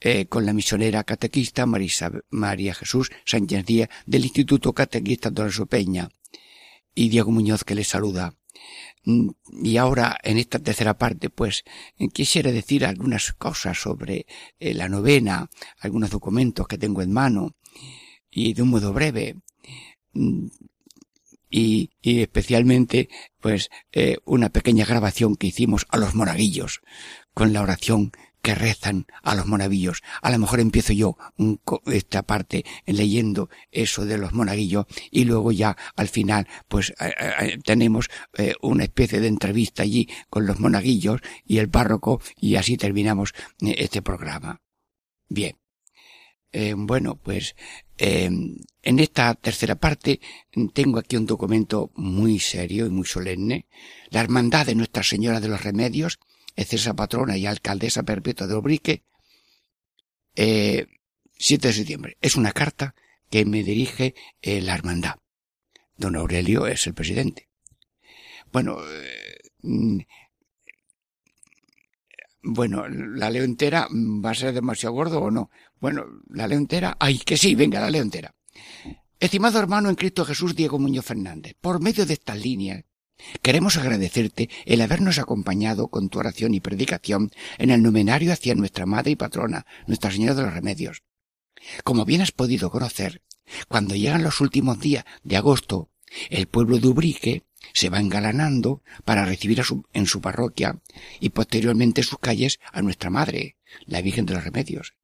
[0.00, 6.08] eh, con la misionera catequista Marisa, María Jesús Sánchez Díaz del Instituto Catequista Lorenzo Peña
[6.94, 8.34] y Diego Muñoz que les saluda.
[9.04, 9.30] Mm,
[9.62, 11.64] Y ahora, en esta tercera parte, pues,
[11.98, 14.26] eh, quisiera decir algunas cosas sobre
[14.60, 15.48] eh, la novena,
[15.80, 17.54] algunos documentos que tengo en mano,
[18.30, 19.36] y de un modo breve.
[20.14, 20.48] Mm,
[21.54, 26.80] Y, y especialmente, pues, eh, una pequeña grabación que hicimos a los monaguillos,
[27.34, 28.12] con la oración
[28.42, 30.02] que rezan a los monaguillos.
[30.20, 31.16] A lo mejor empiezo yo
[31.86, 37.58] esta parte leyendo eso de los monaguillos y luego ya al final pues eh, eh,
[37.64, 42.76] tenemos eh, una especie de entrevista allí con los monaguillos y el párroco y así
[42.76, 44.60] terminamos este programa.
[45.28, 45.56] Bien.
[46.76, 47.54] Bueno, pues
[48.04, 48.28] eh,
[48.82, 50.20] en esta tercera parte
[50.74, 53.66] tengo aquí un documento muy serio y muy solemne.
[54.10, 56.18] La Hermandad de Nuestra Señora de los Remedios,
[56.56, 59.04] excesa patrona y alcaldesa perpetua de Obrique,
[60.36, 60.86] eh,
[61.38, 62.16] 7 de septiembre.
[62.20, 62.94] Es una carta
[63.30, 65.16] que me dirige eh, la Hermandad.
[65.96, 67.48] Don Aurelio es el presidente.
[68.52, 69.98] Bueno, eh, mm,
[72.42, 75.50] bueno, la leo entera, ¿va a ser demasiado gordo o no?
[75.80, 76.96] Bueno, la leo entera.
[76.98, 78.34] Ay, que sí, venga, la leo entera.
[79.20, 82.84] Estimado hermano en Cristo Jesús Diego Muñoz Fernández, por medio de estas líneas,
[83.42, 88.86] queremos agradecerte el habernos acompañado con tu oración y predicación en el nomenario hacia nuestra
[88.86, 91.02] madre y patrona, Nuestra Señora de los Remedios.
[91.84, 93.22] Como bien has podido conocer,
[93.68, 95.90] cuando llegan los últimos días de agosto,
[96.30, 97.42] el pueblo de Ubrique
[97.72, 100.80] se va engalanando para recibir a su- en su parroquia
[101.20, 103.56] y posteriormente en sus calles a nuestra madre,
[103.86, 104.94] la Virgen de los Remedios.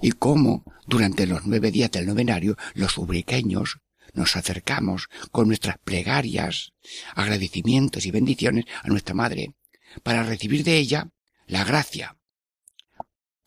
[0.00, 3.80] Y cómo, durante los nueve días del novenario, los ubriqueños
[4.14, 6.72] nos acercamos con nuestras plegarias,
[7.14, 9.54] agradecimientos y bendiciones a nuestra madre,
[10.02, 11.10] para recibir de ella
[11.46, 12.16] la gracia,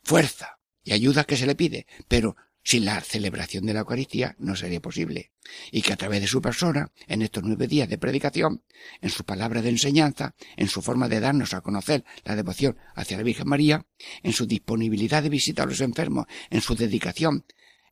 [0.04, 4.58] fuerza y ayuda que se le pide, pero sin la celebración de la Eucaristía no
[4.58, 5.32] sería posible,
[5.72, 8.62] y que a través de su persona, en estos nueve días de predicación,
[9.00, 13.16] en su palabra de enseñanza, en su forma de darnos a conocer la devoción hacia
[13.16, 13.86] la Virgen María,
[14.22, 17.46] en su disponibilidad de visitar a los enfermos, en su dedicación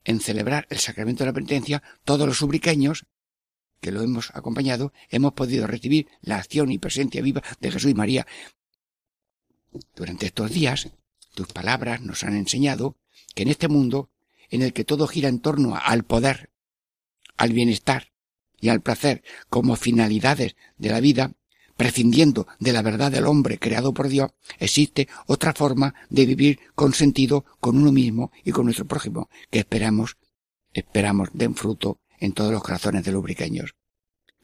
[0.06, 3.06] en celebrar el sacramento de la penitencia, todos los subriqueños
[3.82, 7.93] que lo hemos acompañado, hemos podido recibir la acción y presencia viva de Jesús y
[7.93, 8.26] María.
[9.95, 10.89] Durante estos días,
[11.36, 12.95] tus palabras nos han enseñado
[13.34, 14.10] que en este mundo,
[14.49, 16.49] en el que todo gira en torno al poder,
[17.38, 18.12] al bienestar
[18.60, 21.34] y al placer como finalidades de la vida,
[21.78, 26.93] prescindiendo de la verdad del hombre creado por Dios, existe otra forma de vivir con
[26.93, 30.17] sentido con uno mismo y con nuestro prójimo, que esperamos,
[30.73, 33.26] esperamos den fruto en todos los corazones de los.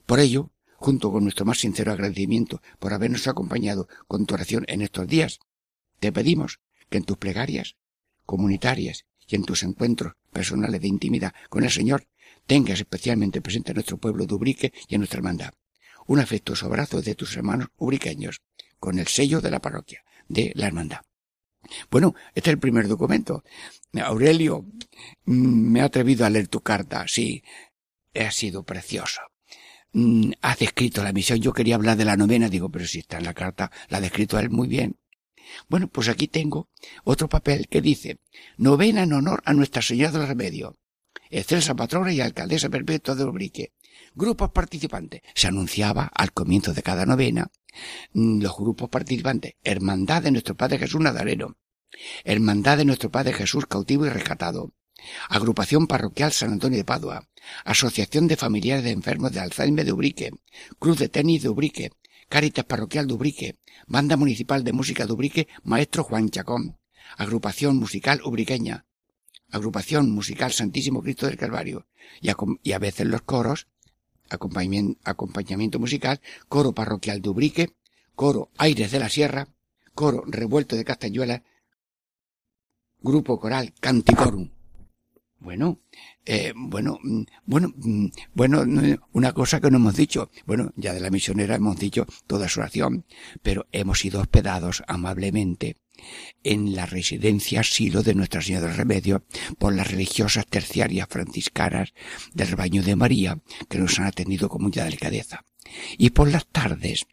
[0.05, 4.82] Por ello, junto con nuestro más sincero agradecimiento por habernos acompañado con tu oración en
[4.82, 5.39] estos días,
[5.99, 6.59] te pedimos
[6.89, 7.75] que en tus plegarias
[8.25, 12.07] comunitarias y en tus encuentros personales de intimidad con el Señor
[12.47, 15.53] tengas especialmente presente a nuestro pueblo de Ubrique y a nuestra hermandad.
[16.12, 18.41] Un afectuoso abrazo de tus hermanos ubriqueños,
[18.80, 20.99] con el sello de la parroquia, de la hermandad.
[21.89, 23.45] Bueno, este es el primer documento.
[23.93, 24.66] Aurelio,
[25.24, 27.41] mm, me he atrevido a leer tu carta, sí,
[28.14, 29.22] ha sido precioso.
[29.93, 33.18] Mm, Has descrito la misión, yo quería hablar de la novena, digo, pero si está
[33.20, 34.97] en la carta, la ha descrito él muy bien.
[35.70, 36.68] Bueno, pues aquí tengo
[37.05, 38.20] otro papel que dice,
[38.57, 40.76] novena en honor a Nuestra Señora del Remedio,
[41.30, 43.72] excelsa patrona y alcaldesa perpetua de Ubrique.
[44.14, 45.22] Grupos participantes.
[45.36, 47.49] Se anunciaba al comienzo de cada novena
[48.14, 49.53] mm, los grupos participantes.
[49.64, 51.57] Hermandad de nuestro Padre Jesús Nazareno.
[52.24, 54.74] Hermandad de nuestro Padre Jesús cautivo y rescatado.
[55.30, 57.28] Agrupación Parroquial San Antonio de Padua,
[57.66, 60.32] Asociación de Familiares de Enfermos de Alzheimer de Ubrique,
[60.78, 61.91] Cruz de Tenis de Ubrique,
[62.30, 66.78] Cáritas Parroquial de Ubrique, Banda Municipal de Música de Ubrique, Maestro Juan Chacón,
[67.18, 68.86] Agrupación Musical Ubriqueña,
[69.49, 71.88] Agrupación Musical Santísimo Cristo del Calvario,
[72.22, 73.68] y a, veces los coros,
[74.32, 77.75] acompañamiento, musical, Coro Parroquial de Ubrique,
[78.15, 79.47] Coro Aires de la Sierra,
[79.93, 81.43] Coro Revuelto de Castañuela,
[83.01, 84.49] Grupo Coral Canticorum.
[85.41, 85.79] Bueno,
[86.23, 88.63] eh, bueno, mm, bueno, mm, bueno,
[89.11, 90.29] una cosa que no hemos dicho.
[90.45, 93.05] Bueno, ya de la misionera hemos dicho toda su oración,
[93.41, 95.77] pero hemos sido hospedados amablemente
[96.43, 99.23] en la residencia asilo de Nuestra Señora del Remedio
[99.57, 101.93] por las religiosas terciarias franciscanas
[102.33, 105.43] del rebaño de María que nos han atendido con mucha delicadeza.
[105.97, 107.07] Y por las tardes,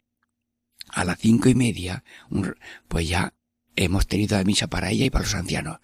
[0.89, 2.03] a las cinco y media,
[2.87, 3.33] pues ya
[3.75, 5.79] hemos tenido la misa para ella y para los ancianos.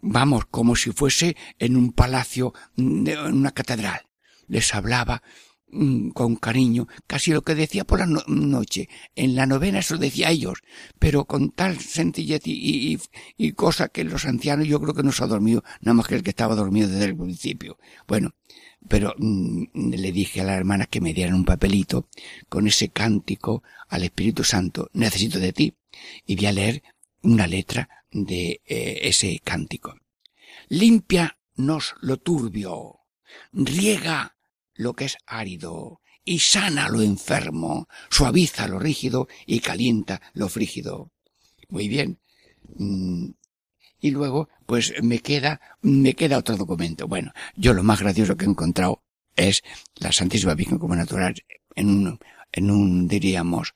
[0.00, 4.02] Vamos, como si fuese en un palacio, en una catedral.
[4.48, 5.22] Les hablaba
[5.68, 8.88] mm, con cariño, casi lo que decía por la noche.
[9.14, 10.58] En la novena eso decía a ellos,
[10.98, 12.98] pero con tal sencillez y,
[13.52, 16.22] cosa que los ancianos yo creo que no se ha dormido, nada más que el
[16.22, 17.78] que estaba dormido desde el principio.
[18.06, 18.34] Bueno,
[18.88, 22.08] pero mm, le dije a las hermanas que me dieran un papelito
[22.48, 25.74] con ese cántico al Espíritu Santo, necesito de ti.
[26.26, 26.82] Y voy a leer
[27.26, 29.96] una letra de eh, ese cántico.
[30.68, 33.00] Límpianos lo turbio,
[33.52, 34.36] riega
[34.74, 41.12] lo que es árido, y sana lo enfermo, suaviza lo rígido y calienta lo frígido.
[41.68, 42.18] Muy bien.
[42.76, 43.30] Mm,
[44.00, 47.06] y luego, pues me queda, me queda otro documento.
[47.06, 49.02] Bueno, yo lo más gracioso que he encontrado
[49.36, 49.62] es
[49.96, 51.34] la Santísima Virgen como natural
[51.74, 52.18] en un,
[52.52, 53.74] en un, diríamos,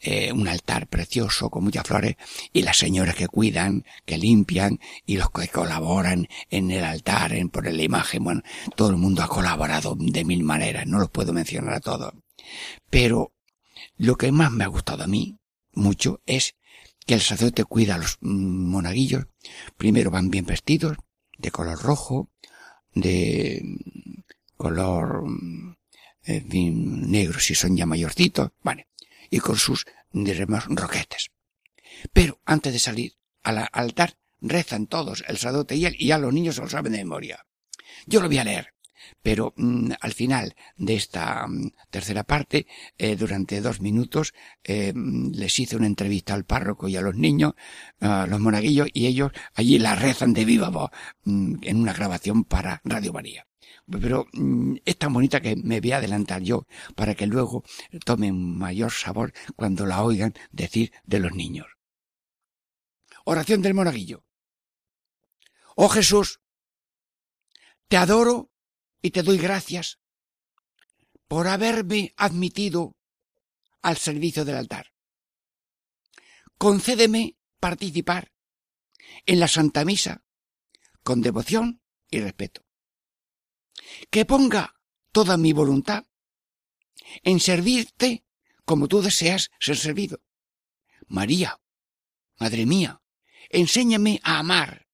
[0.00, 2.16] eh, un altar precioso con muchas flores
[2.52, 7.48] y las señoras que cuidan, que limpian y los que colaboran en el altar, en
[7.48, 8.24] poner la imagen.
[8.24, 8.42] Bueno,
[8.76, 12.14] todo el mundo ha colaborado de mil maneras, no los puedo mencionar a todos.
[12.90, 13.32] Pero
[13.96, 15.38] lo que más me ha gustado a mí,
[15.72, 16.54] mucho, es
[17.06, 19.26] que el sacerdote cuida a los monaguillos.
[19.76, 20.96] Primero van bien vestidos,
[21.38, 22.30] de color rojo,
[22.94, 23.62] de
[24.56, 25.24] color
[26.22, 28.88] fin, negros si son ya mayorcitos, vale,
[29.30, 31.30] y con sus, diremos, roquetes.
[32.12, 36.32] Pero antes de salir al altar, rezan todos, el sacerdote y él, y ya los
[36.32, 37.46] niños lo saben de memoria.
[38.06, 38.74] Yo lo voy a leer,
[39.22, 42.66] pero mm, al final de esta mm, tercera parte,
[42.98, 44.34] eh, durante dos minutos,
[44.64, 47.54] eh, mm, les hice una entrevista al párroco y a los niños,
[48.00, 50.90] a los monaguillos, y ellos allí la rezan de viva voz
[51.24, 53.46] en una grabación para Radio María
[54.00, 54.26] pero
[54.84, 57.64] es tan bonita que me voy a adelantar yo para que luego
[58.04, 61.66] tomen mayor sabor cuando la oigan decir de los niños.
[63.24, 64.24] Oración del monaguillo.
[65.76, 66.40] Oh Jesús,
[67.88, 68.51] te adoro
[69.02, 69.98] y te doy gracias
[71.28, 72.96] por haberme admitido
[73.82, 74.92] al servicio del altar.
[76.56, 78.32] Concédeme participar
[79.26, 80.24] en la Santa Misa
[81.02, 82.64] con devoción y respeto
[84.10, 84.74] que ponga
[85.10, 86.04] toda mi voluntad
[87.22, 88.24] en servirte
[88.64, 90.22] como tú deseas ser servido.
[91.08, 91.60] María,
[92.38, 93.00] Madre mía,
[93.50, 94.88] enséñame a amar,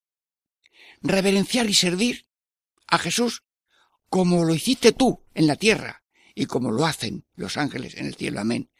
[1.01, 2.29] reverenciar y servir
[2.87, 3.43] a Jesús
[4.09, 6.03] como lo hiciste tú en la tierra
[6.35, 8.41] y como lo hacen los ángeles en el cielo.
[8.41, 8.71] Amén.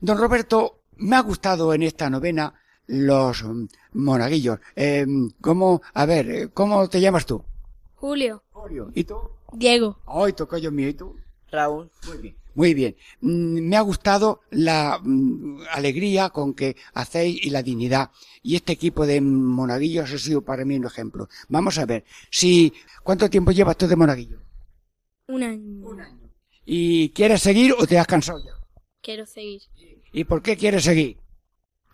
[0.00, 2.54] Don Roberto, me ha gustado en esta novena
[2.86, 3.44] los
[3.92, 4.60] monaguillos.
[4.76, 5.06] Eh,
[5.40, 7.42] ¿Cómo, a ver, cómo te llamas tú?
[7.96, 8.42] Julio.
[8.50, 8.90] Julio.
[8.94, 9.16] ¿Y tú?
[9.52, 9.98] Diego.
[10.06, 10.88] Ay, tocayo mío.
[10.88, 11.16] ¿Y tú?
[11.50, 11.90] Raúl.
[12.06, 12.36] Muy bien.
[12.56, 12.96] Muy bien.
[13.20, 18.10] Mm, me ha gustado la mm, alegría con que hacéis y la dignidad.
[18.42, 21.28] Y este equipo de monaguillos ha sido para mí un ejemplo.
[21.50, 22.04] Vamos a ver.
[22.30, 22.72] Si,
[23.04, 24.40] ¿cuánto tiempo llevas tú de monaguillo?
[25.28, 25.86] Un año.
[25.86, 26.30] Un año.
[26.64, 28.52] ¿Y quieres seguir o te has cansado ya?
[29.02, 29.60] Quiero seguir.
[30.12, 31.18] ¿Y por qué quieres seguir?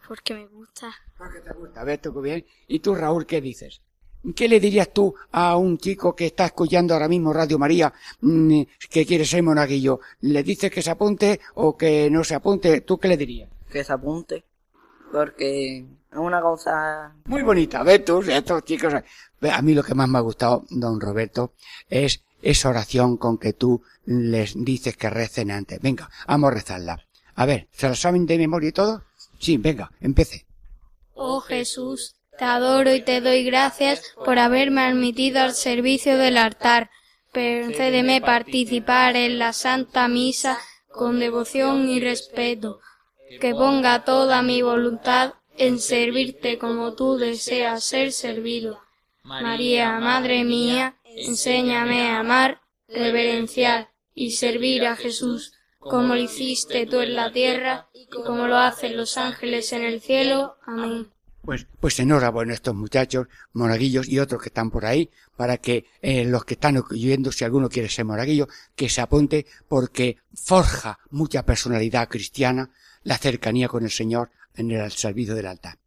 [0.07, 0.95] Porque me gusta.
[1.19, 1.81] Porque te gusta.
[1.81, 2.47] A ver, tú bien.
[2.69, 3.81] ¿Y tú, Raúl, qué dices?
[4.37, 8.63] ¿Qué le dirías tú a un chico que está escuchando ahora mismo Radio María mm,
[8.89, 10.01] que quiere ser monaguillo?
[10.21, 12.83] ¿Le dices que se apunte o que no se apunte?
[12.83, 13.51] ¿Tú qué le dirías?
[13.69, 14.45] Que se apunte.
[15.11, 17.15] Porque es una cosa...
[17.25, 17.83] Muy bonita.
[17.83, 18.23] ¿Ves tú?
[18.23, 18.95] Estos chicos...
[18.95, 21.55] A mí lo que más me ha gustado, don Roberto,
[21.89, 25.81] es esa oración con que tú les dices que recen antes.
[25.81, 27.05] Venga, vamos a rezarla.
[27.35, 29.03] A ver, ¿se la saben de memoria y todo?
[29.41, 30.47] Sí, venga, empece.
[31.15, 36.91] Oh Jesús, te adoro y te doy gracias por haberme admitido al servicio del altar.
[37.33, 40.59] Concédeme participar en la Santa Misa
[40.89, 42.81] con devoción y respeto,
[43.41, 48.81] que ponga toda mi voluntad en servirte como tú deseas ser servido.
[49.23, 57.01] María, Madre mía, enséñame a amar, reverenciar y servir a Jesús, como lo hiciste tú
[57.01, 60.57] en la tierra y como lo hacen los ángeles en el cielo.
[60.67, 61.11] Amén.
[61.43, 65.87] Pues, pues enhorabuena a estos muchachos, monaguillos y otros que están por ahí, para que
[66.01, 71.01] eh, los que están oyendo, si alguno quiere ser monaguillo, que se apunte, porque forja
[71.11, 72.71] mucha personalidad cristiana
[73.03, 75.79] la cercanía con el Señor en el servicio del altar.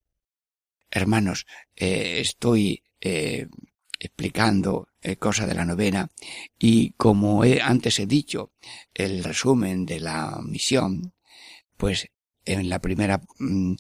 [0.92, 1.46] Hermanos,
[1.76, 3.48] eh, estoy eh,
[4.00, 6.10] explicando eh, cosas de la novena
[6.58, 8.52] y como he, antes he dicho
[8.94, 11.14] el resumen de la misión,
[11.78, 12.08] pues
[12.46, 13.76] en la primera mm,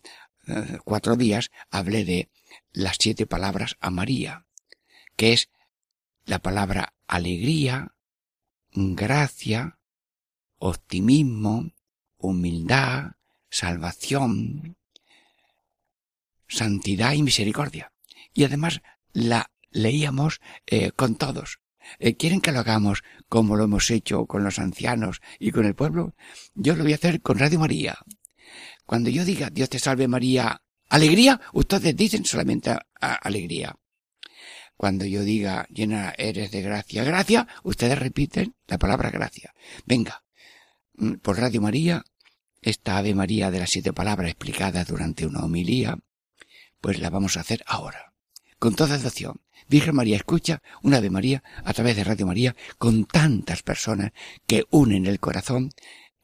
[0.83, 2.29] cuatro días hablé de
[2.71, 4.45] las siete palabras a María,
[5.15, 5.49] que es
[6.25, 7.93] la palabra alegría,
[8.73, 9.79] gracia,
[10.57, 11.71] optimismo,
[12.17, 13.11] humildad,
[13.49, 14.77] salvación,
[16.47, 17.91] santidad y misericordia.
[18.33, 18.81] Y además
[19.13, 21.59] la leíamos eh, con todos.
[21.99, 25.75] Eh, ¿Quieren que lo hagamos como lo hemos hecho con los ancianos y con el
[25.75, 26.15] pueblo?
[26.55, 27.97] Yo lo voy a hacer con Radio María.
[28.85, 33.75] Cuando yo diga Dios te salve María, alegría, ustedes dicen solamente a- a- alegría.
[34.77, 39.53] Cuando yo diga llena eres de gracia, gracia, ustedes repiten la palabra gracia.
[39.85, 40.23] Venga,
[40.95, 42.03] mm, por Radio María,
[42.61, 45.97] esta Ave María de las siete palabras explicadas durante una homilía,
[46.81, 48.13] pues la vamos a hacer ahora.
[48.59, 49.41] Con toda devoción.
[49.67, 54.11] Virgen María escucha una Ave María a través de Radio María con tantas personas
[54.45, 55.71] que unen el corazón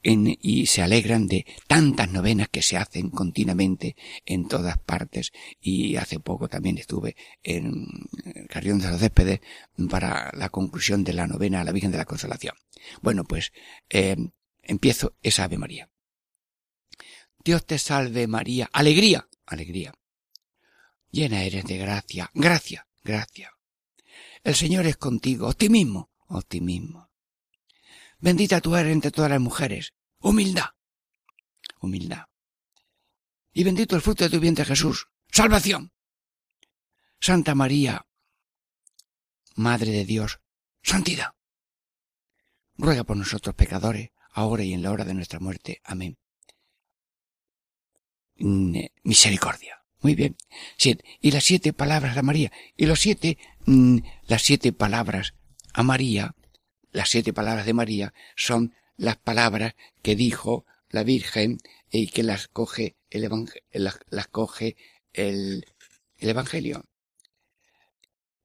[0.04, 3.96] en- y se alegran de tantas novenas que se hacen continuamente
[4.26, 5.32] en todas partes.
[5.60, 7.86] Y hace poco también estuve en
[8.50, 9.42] Carrión de los Céspedes
[9.90, 12.56] para la conclusión de la novena a la Virgen de la Consolación.
[13.02, 13.52] Bueno, pues
[13.90, 14.16] eh,
[14.64, 15.90] empiezo esa Ave María.
[17.44, 18.70] Dios te salve María.
[18.72, 19.94] Alegría, alegría.
[21.12, 23.52] Llena eres de gracia, gracia, gracia.
[24.44, 25.48] El Señor es contigo.
[25.48, 27.11] Optimismo, optimismo.
[28.22, 29.94] Bendita tú eres entre todas las mujeres.
[30.20, 30.70] Humildad,
[31.80, 32.26] humildad.
[33.52, 35.08] Y bendito el fruto de tu vientre Jesús.
[35.32, 35.92] Salvación.
[37.20, 38.06] Santa María,
[39.56, 40.40] Madre de Dios,
[40.82, 41.34] santidad.
[42.78, 45.82] Ruega por nosotros pecadores, ahora y en la hora de nuestra muerte.
[45.84, 46.18] Amén.
[48.38, 49.84] Mm, eh, Misericordia.
[50.02, 50.36] Muy bien.
[50.78, 51.04] Siete.
[51.20, 52.52] Y las siete palabras a María.
[52.76, 55.36] Y los siete, mm, las siete palabras
[55.74, 56.34] a María,
[56.92, 61.58] las siete palabras de María son las palabras que dijo la Virgen
[61.90, 63.30] y que las coge el
[63.72, 64.76] las, coge
[65.14, 65.66] el,
[66.18, 66.86] el Evangelio.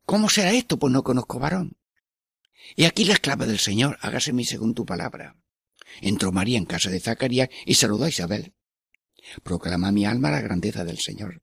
[0.04, 0.78] ¿Cómo será esto?
[0.78, 1.76] Pues no conozco varón.
[2.74, 5.36] Y aquí la esclava del Señor, hágase mi según tu palabra.
[6.00, 8.54] Entró María en casa de Zacarías y saludó a Isabel.
[9.42, 11.42] Proclama mi alma la grandeza del Señor.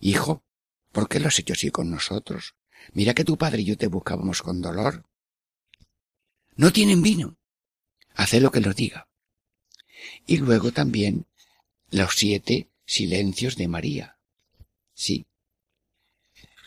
[0.00, 0.44] Hijo,
[0.92, 2.54] ¿por qué lo has hecho así con nosotros?
[2.92, 5.04] Mira que tu padre y yo te buscábamos con dolor.
[6.56, 7.36] No tienen vino.
[8.14, 9.08] Haced lo que los diga.
[10.26, 11.26] Y luego también
[11.90, 14.18] los siete silencios de María.
[14.94, 15.26] Sí.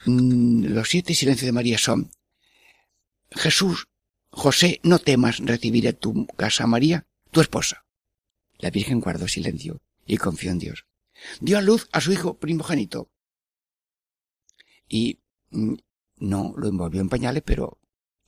[0.06, 2.12] Mm, Los siete silencios de María son
[3.32, 3.88] Jesús,
[4.30, 7.86] José, no temas recibir en tu casa a María, tu esposa.
[8.60, 10.86] La Virgen guardó silencio y confió en Dios.
[11.40, 13.10] Dio a luz a su hijo primogénito.
[14.88, 15.20] Y
[15.52, 15.74] mm,
[16.18, 17.80] no lo envolvió en pañales, pero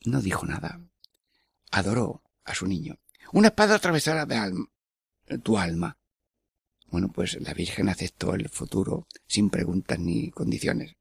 [0.04, 0.80] no dijo nada.
[1.78, 2.98] Adoró a su niño.
[3.32, 4.66] Una espada atravesará de alma,
[5.44, 5.96] tu alma.
[6.90, 10.96] Bueno, pues la Virgen aceptó el futuro sin preguntas ni condiciones.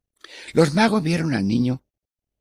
[0.53, 1.83] Los magos vieron al niño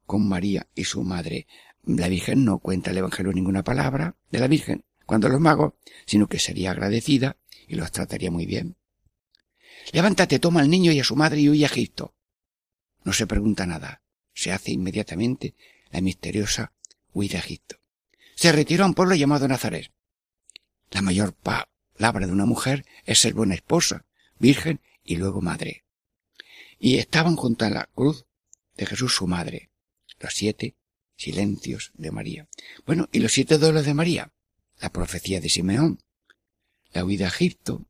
[0.05, 1.47] con María y su madre.
[1.85, 5.73] La Virgen no cuenta el Evangelio ninguna palabra de la Virgen cuando los magos,
[6.05, 8.77] sino que sería agradecida y los trataría muy bien.
[9.93, 12.15] Levántate, toma al niño y a su madre y huye a Egipto.
[13.03, 14.03] No se pregunta nada.
[14.35, 15.55] Se hace inmediatamente
[15.91, 16.75] la misteriosa
[17.15, 17.77] huida a Egipto.
[18.37, 19.91] Se retiró a un pueblo llamado Nazaret.
[20.91, 24.05] La mayor palabra de una mujer es ser buena esposa,
[24.39, 25.85] virgen y luego madre.
[26.79, 28.27] Y estaban junto a la cruz
[28.77, 29.71] de Jesús su madre,
[30.21, 30.77] los siete
[31.17, 32.47] silencios de María.
[32.85, 34.31] Bueno, y los siete dolores de María,
[34.81, 36.03] la profecía de Simeón,
[36.93, 37.87] la huida a Egipto,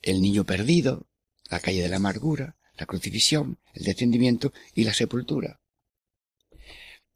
[0.00, 1.06] el niño perdido,
[1.50, 5.60] la calle de la amargura, la crucifixión, el descendimiento y la sepultura.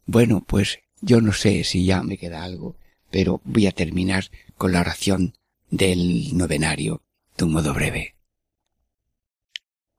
[0.05, 2.77] Bueno, pues yo no sé si ya me queda algo,
[3.11, 5.35] pero voy a terminar con la oración
[5.71, 7.03] del novenario
[7.37, 8.15] de un modo breve.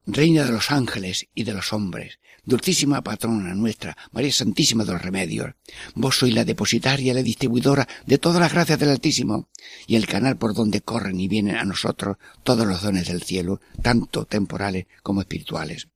[0.06, 5.02] Reina de los ángeles y de los hombres, dulcísima patrona nuestra, María Santísima de los
[5.02, 5.54] Remedios,
[5.94, 9.48] vos sois la depositaria y la distribuidora de todas las gracias del Altísimo,
[9.86, 13.60] y el canal por donde corren y vienen a nosotros todos los dones del cielo,
[13.82, 15.88] tanto temporales como espirituales.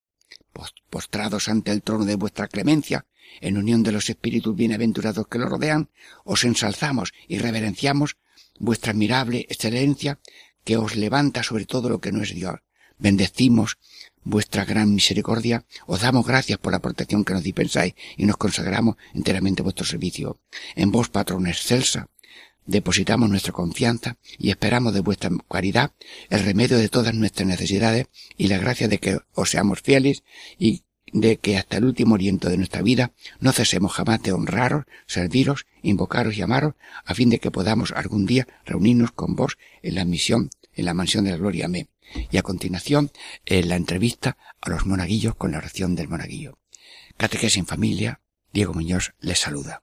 [0.90, 3.04] Postrados ante el trono de vuestra clemencia,
[3.40, 5.90] en unión de los espíritus bienaventurados que lo rodean,
[6.24, 8.16] os ensalzamos y reverenciamos
[8.58, 10.18] vuestra admirable excelencia
[10.64, 12.56] que os levanta sobre todo lo que no es Dios.
[12.98, 13.78] Bendecimos
[14.24, 18.96] vuestra gran misericordia, os damos gracias por la protección que nos dispensáis y nos consagramos
[19.14, 20.40] enteramente a vuestro servicio.
[20.74, 22.08] En vos, patrón excelsa,
[22.66, 25.92] depositamos nuestra confianza y esperamos de vuestra caridad
[26.28, 30.22] el remedio de todas nuestras necesidades y la gracia de que os seamos fieles
[30.58, 30.82] y
[31.12, 35.66] de que hasta el último aliento de nuestra vida no cesemos jamás de honraros, serviros,
[35.82, 40.04] invocaros y amaros, a fin de que podamos algún día reunirnos con vos en la
[40.04, 41.66] misión, en la mansión de la gloria.
[41.66, 41.88] Amén.
[42.30, 43.10] Y a continuación,
[43.46, 46.58] en la entrevista a los monaguillos con la oración del monaguillo.
[47.16, 48.20] Catequesis en familia,
[48.52, 49.82] Diego Muñoz les saluda.